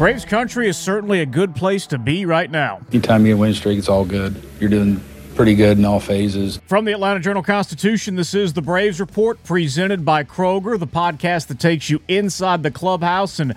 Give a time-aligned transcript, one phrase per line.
[0.00, 2.80] Braves country is certainly a good place to be right now.
[2.90, 4.34] Anytime you win streak, it's all good.
[4.58, 4.98] You're doing
[5.34, 6.58] pretty good in all phases.
[6.64, 11.48] From the Atlanta Journal Constitution, this is the Braves Report presented by Kroger, the podcast
[11.48, 13.54] that takes you inside the clubhouse and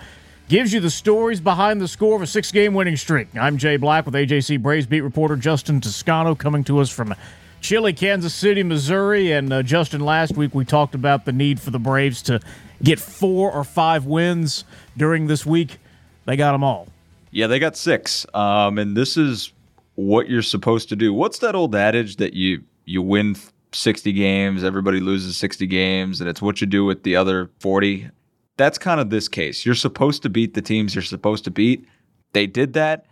[0.50, 3.28] gives you the stories behind the score of a six game winning streak.
[3.40, 7.14] I'm Jay Black with AJC Braves beat reporter Justin Toscano coming to us from
[7.62, 9.32] chilly Kansas City, Missouri.
[9.32, 12.38] And uh, Justin, last week we talked about the need for the Braves to
[12.82, 15.78] get four or five wins during this week.
[16.26, 16.88] They got them all.
[17.30, 18.26] Yeah, they got six.
[18.34, 19.52] Um, and this is
[19.96, 21.12] what you're supposed to do.
[21.12, 23.36] What's that old adage that you you win
[23.72, 28.10] 60 games, everybody loses 60 games, and it's what you do with the other 40?
[28.56, 29.66] That's kind of this case.
[29.66, 31.86] You're supposed to beat the teams you're supposed to beat.
[32.32, 33.06] They did that,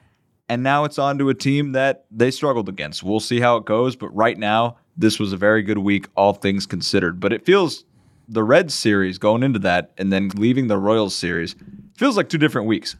[0.49, 3.03] and now it's on to a team that they struggled against.
[3.03, 6.35] We'll see how it goes, but right now, this was a very good week, all
[6.35, 7.19] things considered.
[7.19, 7.85] But it feels
[8.29, 11.57] the Reds series going into that and then leaving the Royals series
[11.97, 12.97] feels like two different weeks.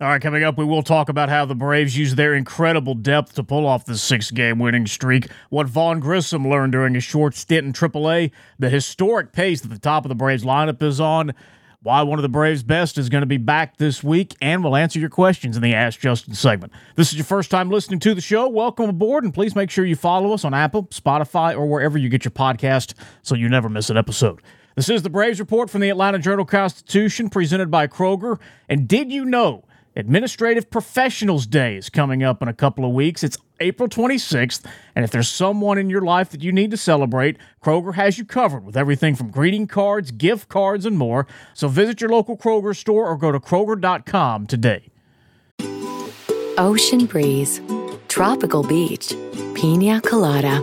[0.00, 3.34] All right, coming up, we will talk about how the Braves use their incredible depth
[3.34, 7.36] to pull off this six game winning streak, what Vaughn Grissom learned during his short
[7.36, 11.32] stint in AAA, the historic pace that the top of the Braves lineup is on,
[11.82, 14.74] why one of the Braves' best is going to be back this week, and we'll
[14.74, 16.72] answer your questions in the Ask Justin segment.
[16.96, 18.48] This is your first time listening to the show.
[18.48, 22.08] Welcome aboard, and please make sure you follow us on Apple, Spotify, or wherever you
[22.08, 24.40] get your podcast so you never miss an episode.
[24.74, 28.38] This is the Braves Report from the Atlanta Journal Constitution presented by Kroger.
[28.70, 33.22] And did you know Administrative Professionals Day is coming up in a couple of weeks?
[33.22, 34.64] It's April 26th.
[34.96, 38.24] And if there's someone in your life that you need to celebrate, Kroger has you
[38.24, 41.26] covered with everything from greeting cards, gift cards, and more.
[41.52, 44.88] So visit your local Kroger store or go to Kroger.com today.
[46.56, 47.60] Ocean breeze,
[48.08, 49.14] tropical beach,
[49.54, 50.62] pina colada.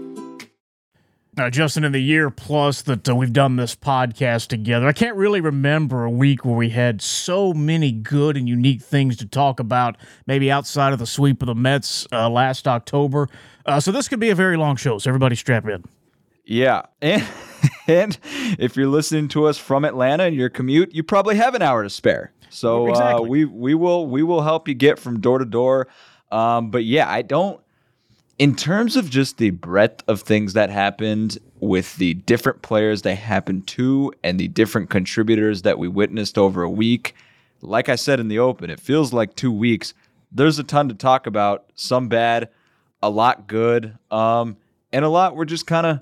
[1.37, 5.15] Uh, Justin, in the year plus that uh, we've done this podcast together, I can't
[5.15, 9.61] really remember a week where we had so many good and unique things to talk
[9.61, 9.95] about,
[10.27, 13.29] maybe outside of the sweep of the Mets uh, last October.
[13.65, 15.83] Uh, so this could be a very long show, so everybody strap in.
[16.45, 16.83] Yeah.
[17.87, 18.17] And, and
[18.57, 21.83] if you're listening to us from Atlanta and your commute, you probably have an hour
[21.83, 22.31] to spare.
[22.49, 23.29] So uh, exactly.
[23.29, 25.87] we we will we will help you get from door to door.
[26.31, 27.60] Um, but yeah, I don't
[28.41, 33.13] in terms of just the breadth of things that happened with the different players they
[33.13, 37.13] happened to and the different contributors that we witnessed over a week,
[37.61, 39.93] like I said in the open, it feels like two weeks.
[40.31, 42.49] There's a ton to talk about, some bad,
[43.03, 44.57] a lot good, um,
[44.91, 45.99] and a lot we're just kind of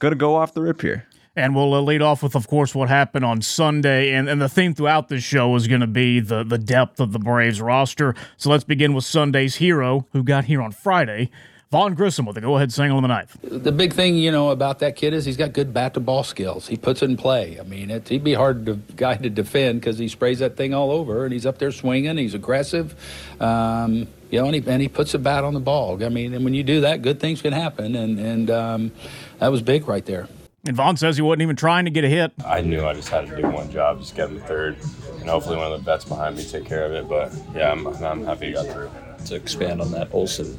[0.00, 1.06] going to go off the rip here.
[1.36, 4.12] And we'll uh, lead off with, of course, what happened on Sunday.
[4.12, 7.12] And, and the theme throughout this show is going to be the, the depth of
[7.12, 8.16] the Braves roster.
[8.38, 11.30] So let's begin with Sunday's hero, who got here on Friday.
[11.72, 13.36] Vaughn Grissom with a go-ahead single on the ninth.
[13.42, 16.68] The big thing, you know, about that kid is he's got good bat-to-ball skills.
[16.68, 17.58] He puts it in play.
[17.58, 20.72] I mean, it, he'd be hard to guy to defend because he sprays that thing
[20.74, 22.18] all over, and he's up there swinging.
[22.18, 22.94] He's aggressive,
[23.40, 26.02] um, you know, and he, and he puts a bat on the ball.
[26.04, 28.92] I mean, and when you do that, good things can happen, and and um,
[29.40, 30.28] that was big right there.
[30.64, 32.32] And Vaughn says he wasn't even trying to get a hit.
[32.44, 34.76] I knew I just had to do one job, just get him third,
[35.20, 37.08] and hopefully one of the vets behind me take care of it.
[37.08, 38.90] But yeah, I'm, I'm happy he got through.
[39.26, 40.56] To expand on that, Olson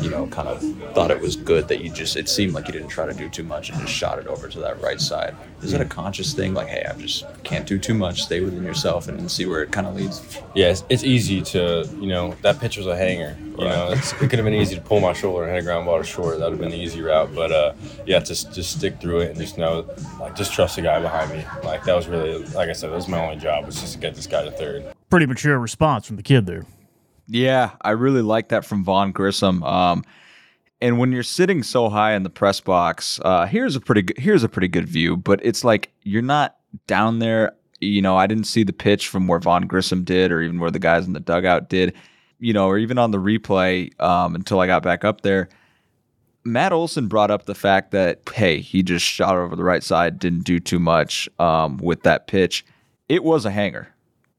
[0.00, 0.60] you know, kind of
[0.92, 3.28] thought it was good that you just, it seemed like you didn't try to do
[3.28, 5.34] too much and just shot it over to that right side.
[5.62, 6.54] Is that a conscious thing?
[6.54, 9.70] Like, hey, I just can't do too much, stay within yourself and, see where it
[9.70, 10.40] kind of leads?
[10.54, 13.36] Yeah, it's, it's, easy to, you know, that pitch was a hanger.
[13.40, 13.68] You right.
[13.68, 15.98] know, it could have been easy to pull my shoulder and hit a ground ball
[15.98, 16.38] to short.
[16.38, 17.34] That would have been the easy route.
[17.34, 17.74] But uh,
[18.06, 19.86] yeah, just just stick through it and just know,
[20.18, 21.44] like, just trust the guy behind me.
[21.62, 23.98] Like, that was really, like I said, that was my only job was just to
[23.98, 24.94] get this guy to third.
[25.10, 26.64] Pretty mature response from the kid there.
[27.28, 29.62] Yeah, I really like that from Vaughn Grissom.
[29.62, 30.04] Um,
[30.80, 34.18] and when you're sitting so high in the press box, uh, here's a pretty good,
[34.18, 35.16] here's a pretty good view.
[35.16, 36.56] But it's like you're not
[36.86, 37.52] down there.
[37.80, 40.70] You know, I didn't see the pitch from where Vaughn Grissom did, or even where
[40.70, 41.94] the guys in the dugout did.
[42.40, 45.48] You know, or even on the replay um, until I got back up there.
[46.44, 50.18] Matt Olson brought up the fact that hey, he just shot over the right side,
[50.18, 52.64] didn't do too much um, with that pitch.
[53.08, 53.92] It was a hanger,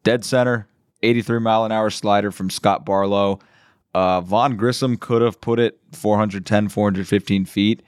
[0.03, 0.67] dead center,
[1.01, 3.39] 83 mile an hour slider from Scott Barlow.
[3.93, 7.83] Uh, Vaughn Grissom could have put it 410, 415 feet.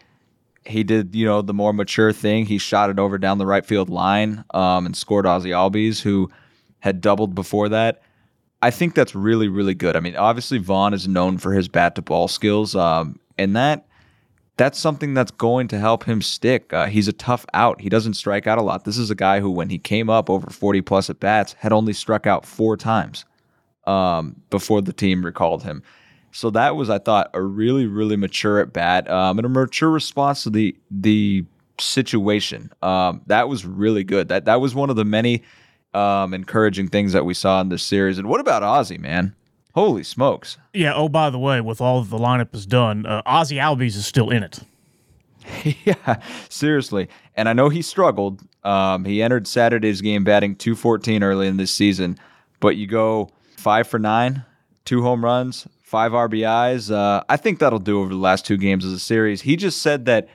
[0.66, 2.46] He did, you know, the more mature thing.
[2.46, 6.30] He shot it over down the right field line um, and scored Ozzie Albies, who
[6.80, 8.02] had doubled before that.
[8.62, 9.96] I think that's really, really good.
[9.96, 13.88] I mean, obviously Vaughn is known for his bat to ball skills, um, and that
[14.58, 16.72] that's something that's going to help him stick.
[16.74, 17.82] Uh, he's a tough out.
[17.82, 18.86] He doesn't strike out a lot.
[18.86, 21.72] This is a guy who, when he came up over 40 plus at bats, had
[21.72, 23.26] only struck out four times
[23.86, 25.82] um, before the team recalled him.
[26.32, 29.90] So that was, I thought, a really, really mature at bat um, and a mature
[29.90, 31.46] response to the the
[31.80, 32.72] situation.
[32.82, 34.30] Um, that was really good.
[34.30, 35.44] That that was one of the many
[35.94, 38.18] um, encouraging things that we saw in this series.
[38.18, 39.36] And what about Ozzie, man?
[39.74, 40.58] Holy smokes!
[40.74, 40.94] Yeah.
[40.94, 44.30] Oh, by the way, with all the lineup is done, uh, Ozzie Albies is still
[44.30, 44.60] in it.
[45.86, 47.10] yeah, seriously.
[47.36, 48.42] And I know he struggled.
[48.64, 52.18] Um, he entered Saturday's game batting 214 early in this season,
[52.60, 54.44] but you go five for nine,
[54.86, 56.94] two home runs, five RBIs.
[56.94, 59.42] Uh, I think that'll do over the last two games of the series.
[59.42, 60.28] He just said that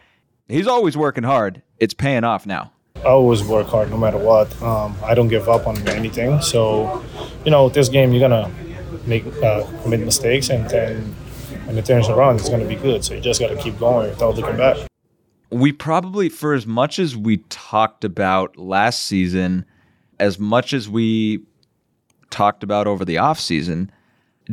[0.48, 1.62] he's always working hard.
[1.78, 2.72] It's paying off now.
[2.96, 4.60] I always work hard no matter what.
[4.62, 6.40] Um, I don't give up on anything.
[6.40, 7.04] So,
[7.44, 8.50] you know, this game you're gonna
[9.06, 11.14] make uh, commit mistakes, and then
[11.66, 13.04] when it turns around, it's gonna be good.
[13.04, 14.76] So you just gotta keep going without looking back.
[15.50, 19.64] We probably, for as much as we talked about last season,
[20.18, 21.40] as much as we
[22.30, 23.88] talked about over the offseason,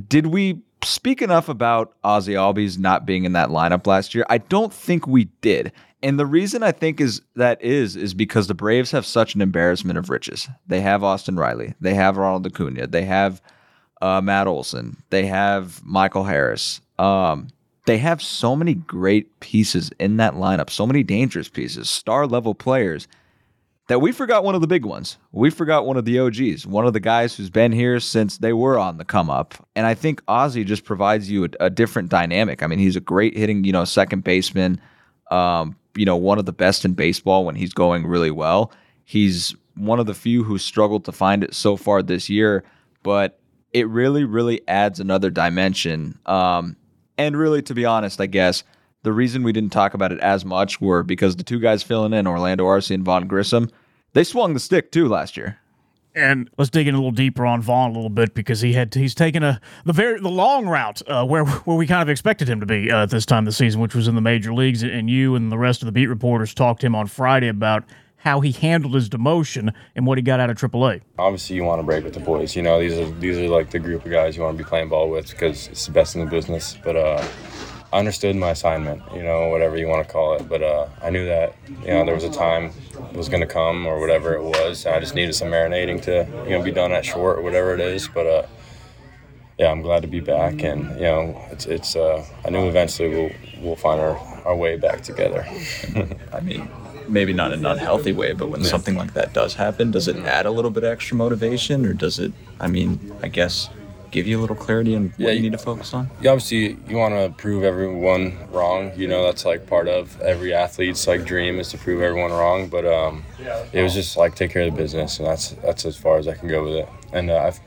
[0.08, 4.26] did we speak enough about Ozzie Albies not being in that lineup last year?
[4.30, 5.72] I don't think we did.
[6.02, 9.42] And the reason I think is that is is because the Braves have such an
[9.42, 10.50] embarrassment of riches.
[10.68, 13.42] They have Austin Riley, they have Ronald Acuna, they have
[14.04, 16.82] uh, Matt Olson, they have Michael Harris.
[17.00, 17.48] Um,
[17.86, 22.54] they have so many great pieces in that lineup, so many dangerous pieces, star level
[22.54, 23.08] players
[23.88, 25.18] that we forgot one of the big ones.
[25.32, 28.52] We forgot one of the OGs, one of the guys who's been here since they
[28.52, 29.56] were on the come up.
[29.76, 32.62] And I think Ozzie just provides you a, a different dynamic.
[32.62, 34.82] I mean, he's a great hitting, you know, second baseman,
[35.32, 38.74] um, you know, one of the best in baseball when he's going really well.
[39.06, 42.66] He's one of the few who struggled to find it so far this year,
[43.02, 43.40] but
[43.74, 46.20] it really, really adds another dimension.
[46.26, 46.78] Um,
[47.18, 48.64] and really, to be honest, I guess
[49.04, 52.14] the reason we didn't talk about it as much were because the two guys filling
[52.14, 53.70] in, Orlando Arcia and Vaughn Grissom,
[54.14, 55.60] they swung the stick too last year.
[56.16, 58.94] And let's dig in a little deeper on Vaughn a little bit because he had
[58.94, 62.48] he's taken a the very the long route uh, where where we kind of expected
[62.48, 64.54] him to be uh, at this time of the season, which was in the major
[64.54, 64.84] leagues.
[64.84, 67.84] And you and the rest of the beat reporters talked to him on Friday about
[68.24, 71.02] how he handled his demotion and what he got out of AAA.
[71.20, 72.56] Obviously, you want to break with the boys.
[72.56, 74.68] You know, these are these are like the group of guys you want to be
[74.68, 76.78] playing ball with because it's the best in the business.
[76.82, 77.28] But uh,
[77.92, 80.48] I understood my assignment, you know, whatever you want to call it.
[80.48, 82.72] But uh, I knew that, you know, there was a time
[83.14, 84.86] was going to come or whatever it was.
[84.86, 87.82] I just needed some marinating to, you know, be done at short or whatever it
[87.82, 88.08] is.
[88.08, 88.48] But uh,
[89.60, 91.96] yeah, I'm glad to be back, and you know, it's it's.
[91.98, 93.32] Uh, I knew eventually we'll
[93.62, 95.46] we'll find our, our way back together.
[96.34, 96.70] I mean,
[97.08, 98.68] maybe not in an unhealthy way, but when yeah.
[98.68, 102.20] something like that does happen, does it add a little bit extra motivation, or does
[102.20, 102.34] it?
[102.60, 103.70] I mean, I guess
[104.14, 106.10] give you a little clarity on what yeah, you need to focus on?
[106.22, 108.92] You obviously you want to prove everyone wrong.
[108.96, 112.70] You know that's like part of every athlete's like dream is to prove everyone wrong.
[112.70, 113.24] But um,
[113.74, 116.28] it was just like take care of the business, and that's that's as far as
[116.28, 116.90] I can go with it.
[117.12, 117.60] And uh, I've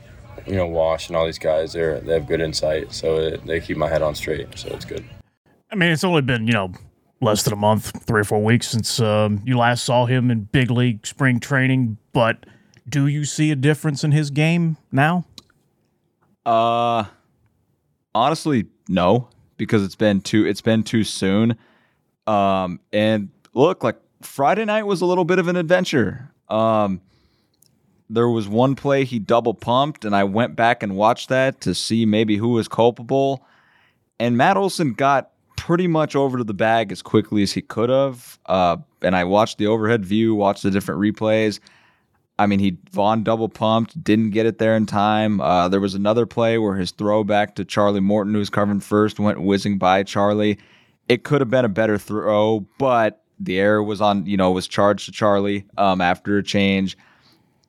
[0.47, 3.59] you know Wash and all these guys they're they have good insight, so it, they
[3.59, 4.47] keep my head on straight.
[4.57, 5.03] So it's good.
[5.69, 6.71] I mean, it's only been you know
[7.21, 10.43] less than a month, three or four weeks since um, you last saw him in
[10.43, 12.45] big league spring training, but.
[12.89, 15.25] Do you see a difference in his game now?
[16.45, 17.03] Uh,
[18.15, 19.27] honestly, no,
[19.57, 21.57] because it's been too it's been too soon.
[22.25, 26.31] Um, and look, like Friday night was a little bit of an adventure.
[26.47, 27.01] Um,
[28.09, 31.75] there was one play he double pumped, and I went back and watched that to
[31.75, 33.45] see maybe who was culpable.
[34.17, 35.31] And Matt Olson got
[35.67, 38.39] pretty much over to the bag as quickly as he could have.
[38.45, 41.59] Uh, and I watched the overhead view, watched the different replays.
[42.39, 45.41] I mean, he Vaughn double pumped, didn't get it there in time.
[45.41, 48.79] Uh, there was another play where his throw back to Charlie Morton, who was covering
[48.79, 50.57] first, went whizzing by Charlie.
[51.09, 54.69] It could have been a better throw, but the error was on, you know, was
[54.69, 56.97] charged to Charlie um, after a change.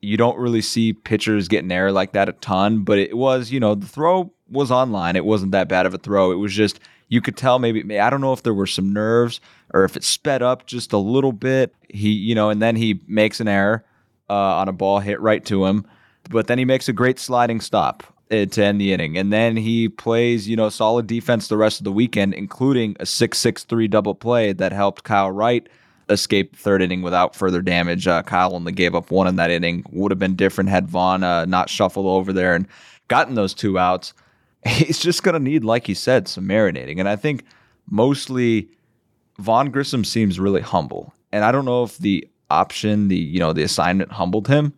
[0.03, 3.59] You don't really see pitchers getting error like that a ton, but it was, you
[3.59, 5.17] know, the throw was online.
[5.17, 6.31] It wasn't that bad of a throw.
[6.31, 6.79] It was just
[7.09, 9.41] you could tell maybe I don't know if there were some nerves
[9.73, 11.75] or if it sped up just a little bit.
[11.89, 13.85] He, you know, and then he makes an error
[14.31, 15.87] uh, on a ball hit right to him.
[16.31, 19.17] But then he makes a great sliding stop uh, to end the inning.
[19.17, 23.07] And then he plays, you know, solid defense the rest of the weekend, including a
[23.07, 25.67] 6 6 3 double play that helped Kyle Wright
[26.11, 28.07] escape third inning without further damage.
[28.07, 29.85] Uh, Kyle only gave up one in that inning.
[29.91, 32.67] Would have been different had Vaughn uh, not shuffled over there and
[33.09, 34.13] gotten those two outs.
[34.67, 36.99] He's just going to need, like he said, some marinating.
[36.99, 37.45] And I think
[37.91, 38.69] mostly
[39.39, 41.15] Vaughn Grissom seems really humble.
[41.33, 44.73] And I don't know if the option, the you know the assignment humbled him.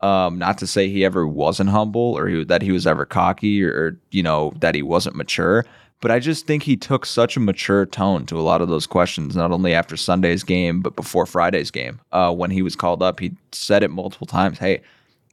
[0.00, 3.64] Um, not to say he ever wasn't humble or he, that he was ever cocky
[3.64, 5.64] or, or you know that he wasn't mature,
[6.00, 8.86] But I just think he took such a mature tone to a lot of those
[8.86, 12.00] questions, not only after Sunday's game, but before Friday's game.
[12.12, 14.58] Uh, when he was called up, he said it multiple times.
[14.58, 14.82] Hey,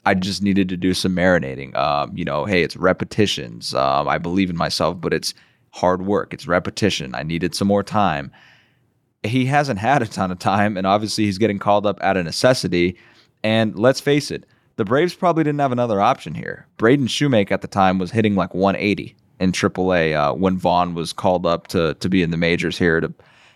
[0.06, 1.76] I just needed to do some marinating.
[1.76, 3.74] Um, you know, hey, it's repetitions.
[3.74, 5.34] Um, I believe in myself, but it's
[5.72, 6.34] hard work.
[6.34, 7.16] It's repetition.
[7.16, 8.32] I needed some more time.
[9.24, 12.26] He hasn't had a ton of time, and obviously he's getting called up out of
[12.26, 12.98] necessity.
[13.44, 14.46] And let's face it,
[14.76, 16.68] the Braves probably didn't have another option here.
[16.78, 21.14] Braden Shewmake at the time was hitting like 180 in AAA uh, when Vaughn was
[21.14, 23.14] called up to to be in the majors here to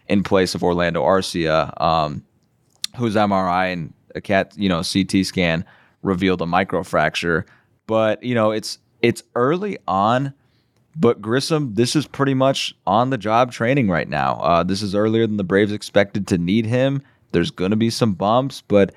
[0.08, 2.24] in place of Orlando Arcia, um,
[2.96, 5.66] whose MRI and a cat you know CT scan
[6.08, 7.46] revealed a microfracture.
[7.86, 10.34] But you know it's it's early on.
[11.00, 14.38] But Grissom, this is pretty much on the job training right now.
[14.38, 17.04] Uh, this is earlier than the Braves expected to need him.
[17.34, 18.96] There's going to be some bumps, but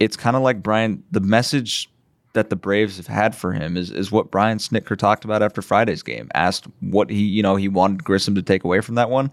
[0.00, 1.04] it's kind of like Brian.
[1.12, 1.88] The message
[2.32, 5.62] that the Braves have had for him is is what Brian Snitker talked about after
[5.62, 6.28] Friday's game.
[6.34, 9.30] Asked what he you know he wanted Grissom to take away from that one,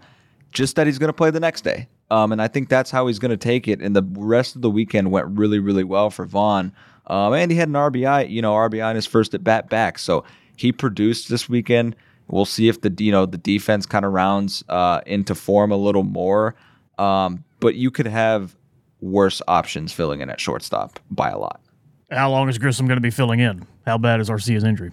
[0.52, 1.88] just that he's going to play the next day.
[2.10, 3.80] Um, and I think that's how he's going to take it.
[3.80, 6.72] And the rest of the weekend went really really well for Vaughn.
[7.08, 9.98] Um, and he had an RBI, you know, RBI in his first at bat back.
[9.98, 10.24] So
[10.56, 11.96] he produced this weekend.
[12.28, 15.76] We'll see if the you know the defense kind of rounds uh, into form a
[15.76, 16.56] little more.
[16.98, 18.56] Um, but you could have
[19.00, 21.60] worse options filling in at shortstop by a lot.
[22.10, 23.66] How long is Grissom going to be filling in?
[23.84, 24.92] How bad is Arcia's injury?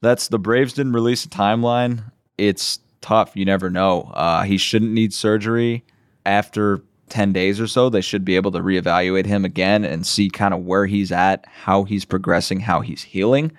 [0.00, 2.12] That's the Braves didn't release a timeline.
[2.36, 3.32] It's tough.
[3.34, 4.10] You never know.
[4.14, 5.84] Uh, he shouldn't need surgery
[6.26, 7.88] after 10 days or so.
[7.88, 11.44] They should be able to reevaluate him again and see kind of where he's at,
[11.46, 13.52] how he's progressing, how he's healing.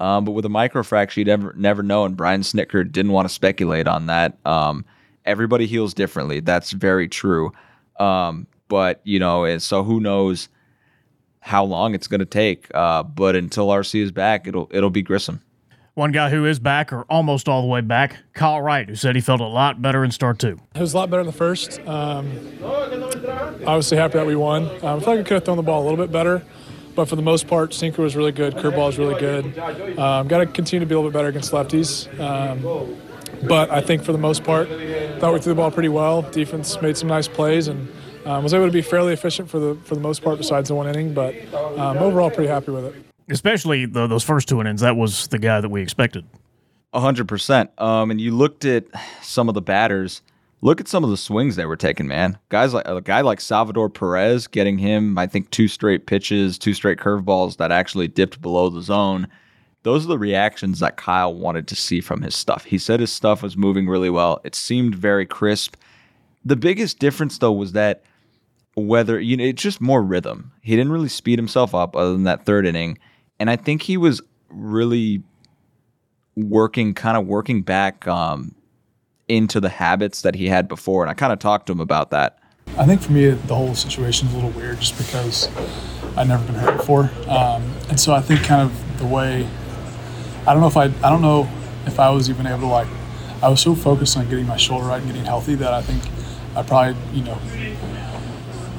[0.00, 2.04] Um, but with a microfracture, you never never know.
[2.04, 4.38] And Brian Snitker didn't want to speculate on that.
[4.46, 4.84] Um,
[5.24, 6.40] everybody heals differently.
[6.40, 7.52] That's very true.
[7.98, 10.48] Um, but you know, so who knows
[11.40, 12.68] how long it's going to take?
[12.74, 15.42] Uh, but until Arcia is back, it'll it'll be Grissom.
[15.98, 19.16] One guy who is back, or almost all the way back, Kyle Wright, who said
[19.16, 20.56] he felt a lot better in start two.
[20.76, 21.80] It was a lot better in the first.
[21.88, 22.30] Um,
[23.66, 24.66] obviously, happy that we won.
[24.84, 26.44] Um, I feel like we could have thrown the ball a little bit better,
[26.94, 29.58] but for the most part, sinker was really good, curveball was really good.
[29.98, 32.06] Um, Got to continue to be a little bit better against lefties.
[32.20, 32.96] Um,
[33.48, 36.22] but I think for the most part, thought we threw the ball pretty well.
[36.22, 37.88] Defense made some nice plays and
[38.24, 40.76] um, was able to be fairly efficient for the for the most part, besides the
[40.76, 41.12] one inning.
[41.12, 43.07] But um, overall, pretty happy with it.
[43.30, 46.24] Especially the, those first two innings, that was the guy that we expected.
[46.94, 47.70] Hundred percent.
[47.78, 48.86] Um, and you looked at
[49.22, 50.22] some of the batters.
[50.60, 52.38] Look at some of the swings they were taking, man.
[52.48, 56.74] Guys like a guy like Salvador Perez, getting him, I think, two straight pitches, two
[56.74, 59.28] straight curveballs that actually dipped below the zone.
[59.84, 62.64] Those are the reactions that Kyle wanted to see from his stuff.
[62.64, 64.40] He said his stuff was moving really well.
[64.42, 65.76] It seemed very crisp.
[66.44, 68.02] The biggest difference, though, was that
[68.74, 70.52] whether you know it's just more rhythm.
[70.62, 72.98] He didn't really speed himself up other than that third inning,
[73.38, 75.22] and I think he was really
[76.36, 78.54] working, kind of working back um,
[79.28, 81.02] into the habits that he had before.
[81.02, 82.38] And I kind of talked to him about that.
[82.76, 85.48] I think for me, the whole situation is a little weird just because
[86.16, 89.48] I've never been hurt before, um, and so I think kind of the way
[90.46, 91.48] I don't know if I I don't know
[91.86, 92.88] if I was even able to like
[93.42, 96.02] I was so focused on getting my shoulder right and getting healthy that I think
[96.56, 97.38] I probably you know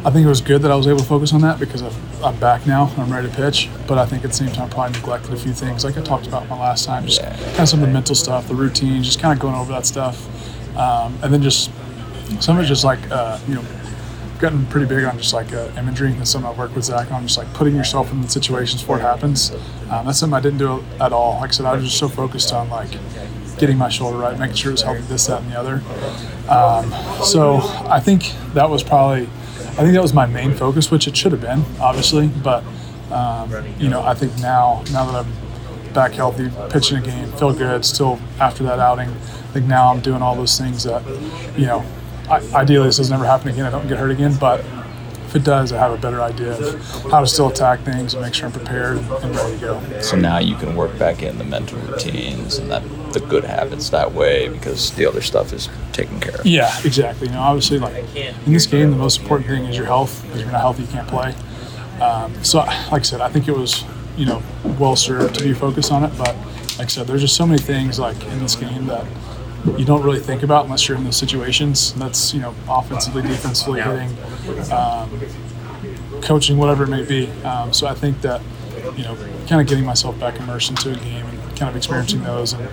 [0.06, 1.82] I think it was good that I was able to focus on that because
[2.24, 3.70] I'm back now and I'm ready to pitch.
[3.86, 6.26] But I think at the same time, probably neglected a few things, like I talked
[6.26, 9.20] about my last time, just kind of some of the mental stuff, the routine, just
[9.20, 10.18] kind of going over that stuff,
[10.78, 11.70] um, and then just
[12.40, 13.66] some of it just like uh, you know,
[14.40, 16.14] gotten pretty big on just like uh, imagery.
[16.14, 19.00] That's something I work with Zach on, just like putting yourself in the situations before
[19.00, 19.52] it happens.
[19.90, 21.42] Um, that's something I didn't do at all.
[21.42, 22.92] Like I said, I was just so focused on like
[23.58, 25.82] getting my shoulder right, making sure it was healthy, this, that, and the other.
[26.48, 26.90] Um,
[27.26, 27.58] so
[27.90, 29.28] I think that was probably
[29.80, 32.28] I think that was my main focus, which it should have been, obviously.
[32.28, 32.66] But
[33.12, 37.54] um, you know, I think now, now that I'm back healthy, pitching a game, feel
[37.54, 37.86] good.
[37.86, 41.02] Still after that outing, I think now I'm doing all those things that,
[41.58, 41.86] you know,
[42.30, 43.66] I, ideally this doesn't ever happen again.
[43.66, 44.60] I don't get hurt again, but
[45.28, 48.22] if it does, I have a better idea of how to still attack things and
[48.22, 50.02] make sure I'm prepared and ready to go.
[50.02, 53.90] So now you can work back in the mental routines and that the good habits
[53.90, 56.46] that way because the other stuff is taken care of.
[56.46, 57.28] Yeah, exactly.
[57.28, 60.22] You know, obviously, like in this game, the most important thing is your health.
[60.24, 61.36] Because you're not healthy, you can't play.
[62.02, 63.84] Um, so, like I said, I think it was
[64.18, 64.42] you know
[64.78, 66.12] well served to be focused on it.
[66.18, 66.36] But
[66.78, 69.06] like I said, there's just so many things like in this game that
[69.78, 71.92] you don't really think about unless you're in those situations.
[71.92, 74.16] And that's you know offensively, defensively, hitting,
[74.72, 77.30] um, coaching, whatever it may be.
[77.44, 78.42] Um, so I think that
[78.96, 79.16] you know,
[79.48, 82.68] kind of getting myself back immersed into a game and kind of experiencing those, and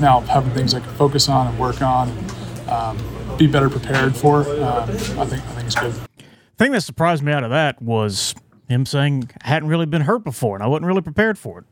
[0.00, 2.30] now having things I can focus on and work on and
[2.68, 4.40] um, be better prepared for.
[4.40, 5.92] Um, I think I think it's good.
[5.92, 8.34] The thing that surprised me out of that was
[8.68, 11.64] him saying I hadn't really been hurt before and I wasn't really prepared for it.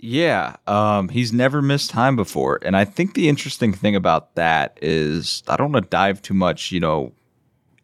[0.00, 4.78] Yeah, um, he's never missed time before, and I think the interesting thing about that
[4.80, 7.12] is I don't want to dive too much, you know,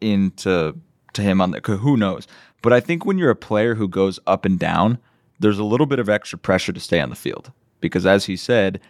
[0.00, 0.78] into
[1.14, 2.28] to him on the who knows,
[2.62, 4.98] but I think when you're a player who goes up and down,
[5.38, 8.36] there's a little bit of extra pressure to stay on the field because, as he
[8.36, 8.80] said,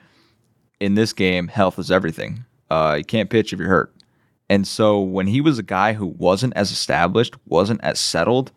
[0.81, 2.45] in this game, health is everything.
[2.71, 3.95] Uh, you can't pitch if you're hurt,
[4.49, 8.53] and so when he was a guy who wasn't as established, wasn't as settled,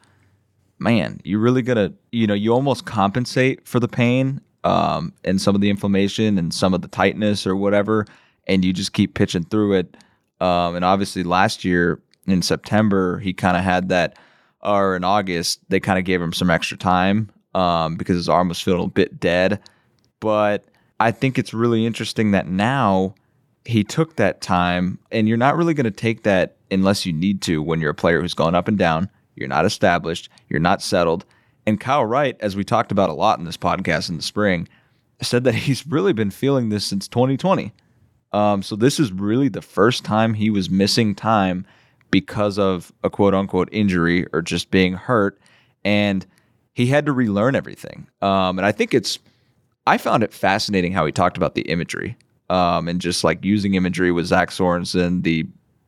[0.80, 5.56] man, you really gotta, you know, you almost compensate for the pain um, and some
[5.56, 8.06] of the inflammation and some of the tightness or whatever,
[8.48, 9.98] and you just keep pitching through it.
[10.40, 14.18] Um, and obviously, last year in September, he kind of had that,
[14.62, 18.50] or in August, they kind of gave him some extra time um, because his arm
[18.50, 19.60] was feeling a bit dead.
[20.20, 20.64] But
[21.00, 23.16] I think it's really interesting that now
[23.66, 27.42] he took that time, and you're not really going to take that unless you need
[27.42, 29.10] to when you're a player who's gone up and down.
[29.36, 30.30] You're not established.
[30.50, 31.26] You're not settled.
[31.66, 34.68] And Kyle Wright, as we talked about a lot in this podcast in the spring,
[35.22, 37.74] said that he's really been feeling this since 2020.
[38.34, 41.66] Um, so this is really the first time he was missing time
[42.12, 45.40] because of a quote unquote injury or just being hurt.
[45.84, 46.26] And
[46.78, 48.08] he had to relearn everything.
[48.22, 49.18] Um, and I think it's,
[49.88, 52.16] I found it fascinating how he talked about the imagery
[52.52, 55.48] um, and just like using imagery with Zach Sorensen, the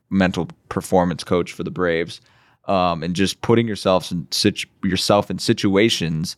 [0.09, 2.21] mental performance coach for the Braves
[2.67, 6.35] um, and just putting yourself in situ- yourself in situations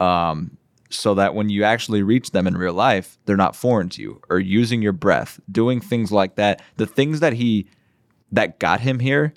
[0.00, 0.54] um,
[0.90, 4.20] so that when you actually reach them in real life, they're not foreign to you.
[4.28, 6.60] Or using your breath, doing things like that.
[6.76, 7.68] The things that he
[8.32, 9.32] that got him here,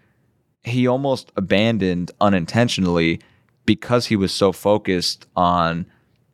[0.65, 3.21] he almost abandoned unintentionally
[3.67, 5.85] because he was so focused on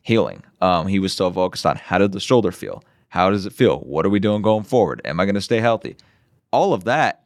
[0.01, 0.43] healing.
[0.61, 2.81] Um, he was so focused on how did the shoulder feel?
[3.09, 3.79] How does it feel?
[3.79, 5.01] What are we doing going forward?
[5.03, 5.97] Am I going to stay healthy?
[6.51, 7.23] All of that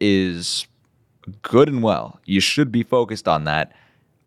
[0.00, 0.66] is
[1.42, 2.20] good and well.
[2.24, 3.72] You should be focused on that.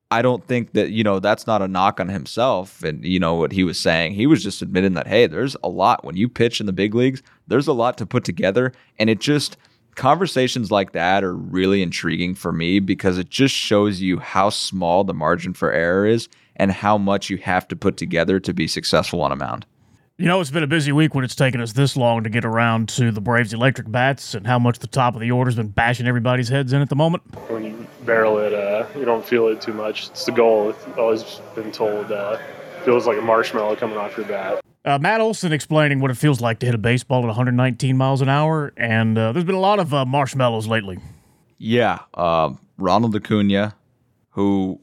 [0.10, 3.36] I don't think that, you know, that's not a knock on himself and, you know,
[3.36, 4.14] what he was saying.
[4.14, 6.06] He was just admitting that, hey, there's a lot.
[6.06, 8.72] When you pitch in the big leagues, there's a lot to put together.
[9.00, 9.58] And it just,
[9.98, 15.04] conversations like that are really intriguing for me because it just shows you how small
[15.04, 18.68] the margin for error is and how much you have to put together to be
[18.68, 19.66] successful on a mound.
[20.18, 22.44] You know, it's been a busy week when it's taken us this long to get
[22.44, 25.68] around to the Braves electric bats and how much the top of the order's been
[25.68, 27.24] bashing everybody's heads in at the moment.
[27.52, 30.08] When you barrel it, uh, you don't feel it too much.
[30.08, 30.70] It's the goal.
[30.70, 32.40] I've always been told uh,
[32.84, 34.60] feels like a marshmallow coming off your bat.
[34.88, 38.22] Uh, Matt Olson explaining what it feels like to hit a baseball at 119 miles
[38.22, 40.98] an hour, and uh, there's been a lot of uh, marshmallows lately.
[41.58, 43.76] Yeah, um, Ronald Acuna,
[44.30, 44.80] who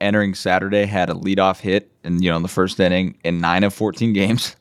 [0.00, 3.62] entering Saturday had a leadoff hit, in you know in the first inning in nine
[3.62, 4.56] of 14 games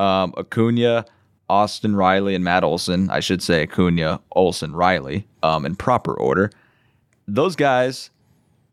[0.00, 1.04] um, Acuna,
[1.48, 3.08] Austin Riley, and Matt Olson.
[3.08, 6.50] I should say Acuna, Olson, Riley um, in proper order.
[7.28, 8.10] Those guys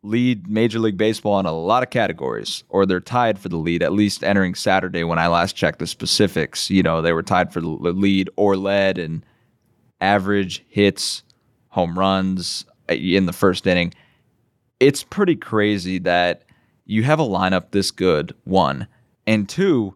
[0.01, 3.83] lead Major League Baseball in a lot of categories, or they're tied for the lead,
[3.83, 6.69] at least entering Saturday when I last checked the specifics.
[6.69, 9.23] You know, they were tied for the lead or led in
[10.01, 11.23] average hits,
[11.69, 13.93] home runs uh, in the first inning.
[14.79, 16.43] It's pretty crazy that
[16.85, 18.87] you have a lineup this good, one,
[19.27, 19.95] and two,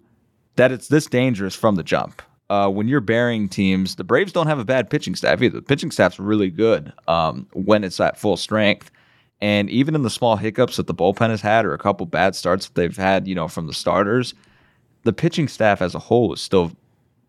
[0.57, 2.21] that it's this dangerous from the jump.
[2.49, 5.59] Uh, when you're burying teams, the Braves don't have a bad pitching staff either.
[5.59, 8.91] The pitching staff's really good um, when it's at full strength.
[9.43, 12.33] And even in the small hiccups that the bullpen has had, or a couple bad
[12.33, 14.33] starts that they've had, you know, from the starters,
[15.03, 16.71] the pitching staff as a whole is still,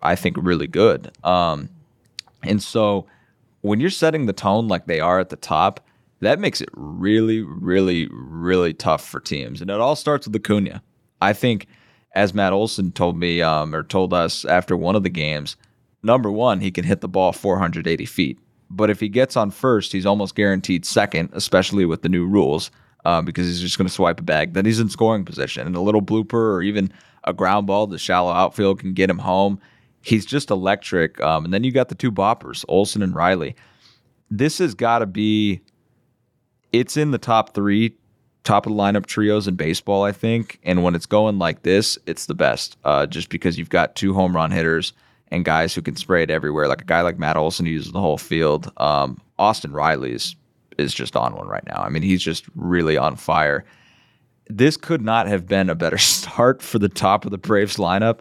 [0.01, 1.11] I think, really good.
[1.25, 1.71] Um,
[2.45, 3.07] and so
[3.63, 5.81] when you're setting the tone like they are at the top,
[6.21, 9.61] that makes it really, really, really tough for teams.
[9.61, 10.83] And it all starts with Acuna.
[11.21, 11.67] I think–
[12.15, 15.57] as Matt Olson told me um, or told us after one of the games,
[16.03, 18.39] number one, he can hit the ball 480 feet.
[18.71, 22.71] But if he gets on first, he's almost guaranteed second, especially with the new rules,
[23.05, 24.55] uh, because he's just going to swipe a bag.
[24.55, 25.67] Then he's in scoring position.
[25.67, 26.93] And a little blooper or even
[27.25, 29.61] a ground ball, the shallow outfield can get him home.
[30.03, 31.21] He's just electric.
[31.21, 33.55] Um, and then you got the two boppers, Olson and Riley.
[34.31, 35.61] This has got to be,
[36.73, 37.97] it's in the top three
[38.45, 40.61] top of the lineup trios in baseball, I think.
[40.63, 42.77] And when it's going like this, it's the best.
[42.85, 44.93] Uh, just because you've got two home run hitters
[45.29, 46.69] and guys who can spray it everywhere.
[46.69, 48.71] Like a guy like Matt Olson uses the whole field.
[48.77, 50.37] Um, Austin Riley is
[50.79, 51.83] is just on one right now.
[51.83, 53.65] I mean, he's just really on fire.
[54.49, 58.21] This could not have been a better start for the top of the Braves lineup.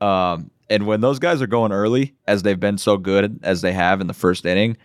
[0.00, 3.72] Um, and when those guys are going early, as they've been so good as they
[3.72, 4.76] have in the first inning,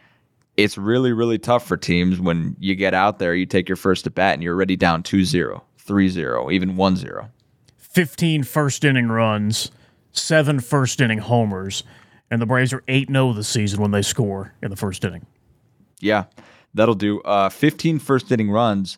[0.57, 4.05] it's really, really tough for teams when you get out there, you take your first
[4.05, 7.29] at bat, and you're already down 2 0, 3 0, even 1 0.
[7.77, 9.71] 15 first inning runs,
[10.19, 11.83] seven first inning homers,
[12.29, 15.25] and the Braves are 8 0 this season when they score in the first inning.
[15.99, 16.25] Yeah,
[16.73, 17.21] that'll do.
[17.21, 18.97] Uh, 15 first inning runs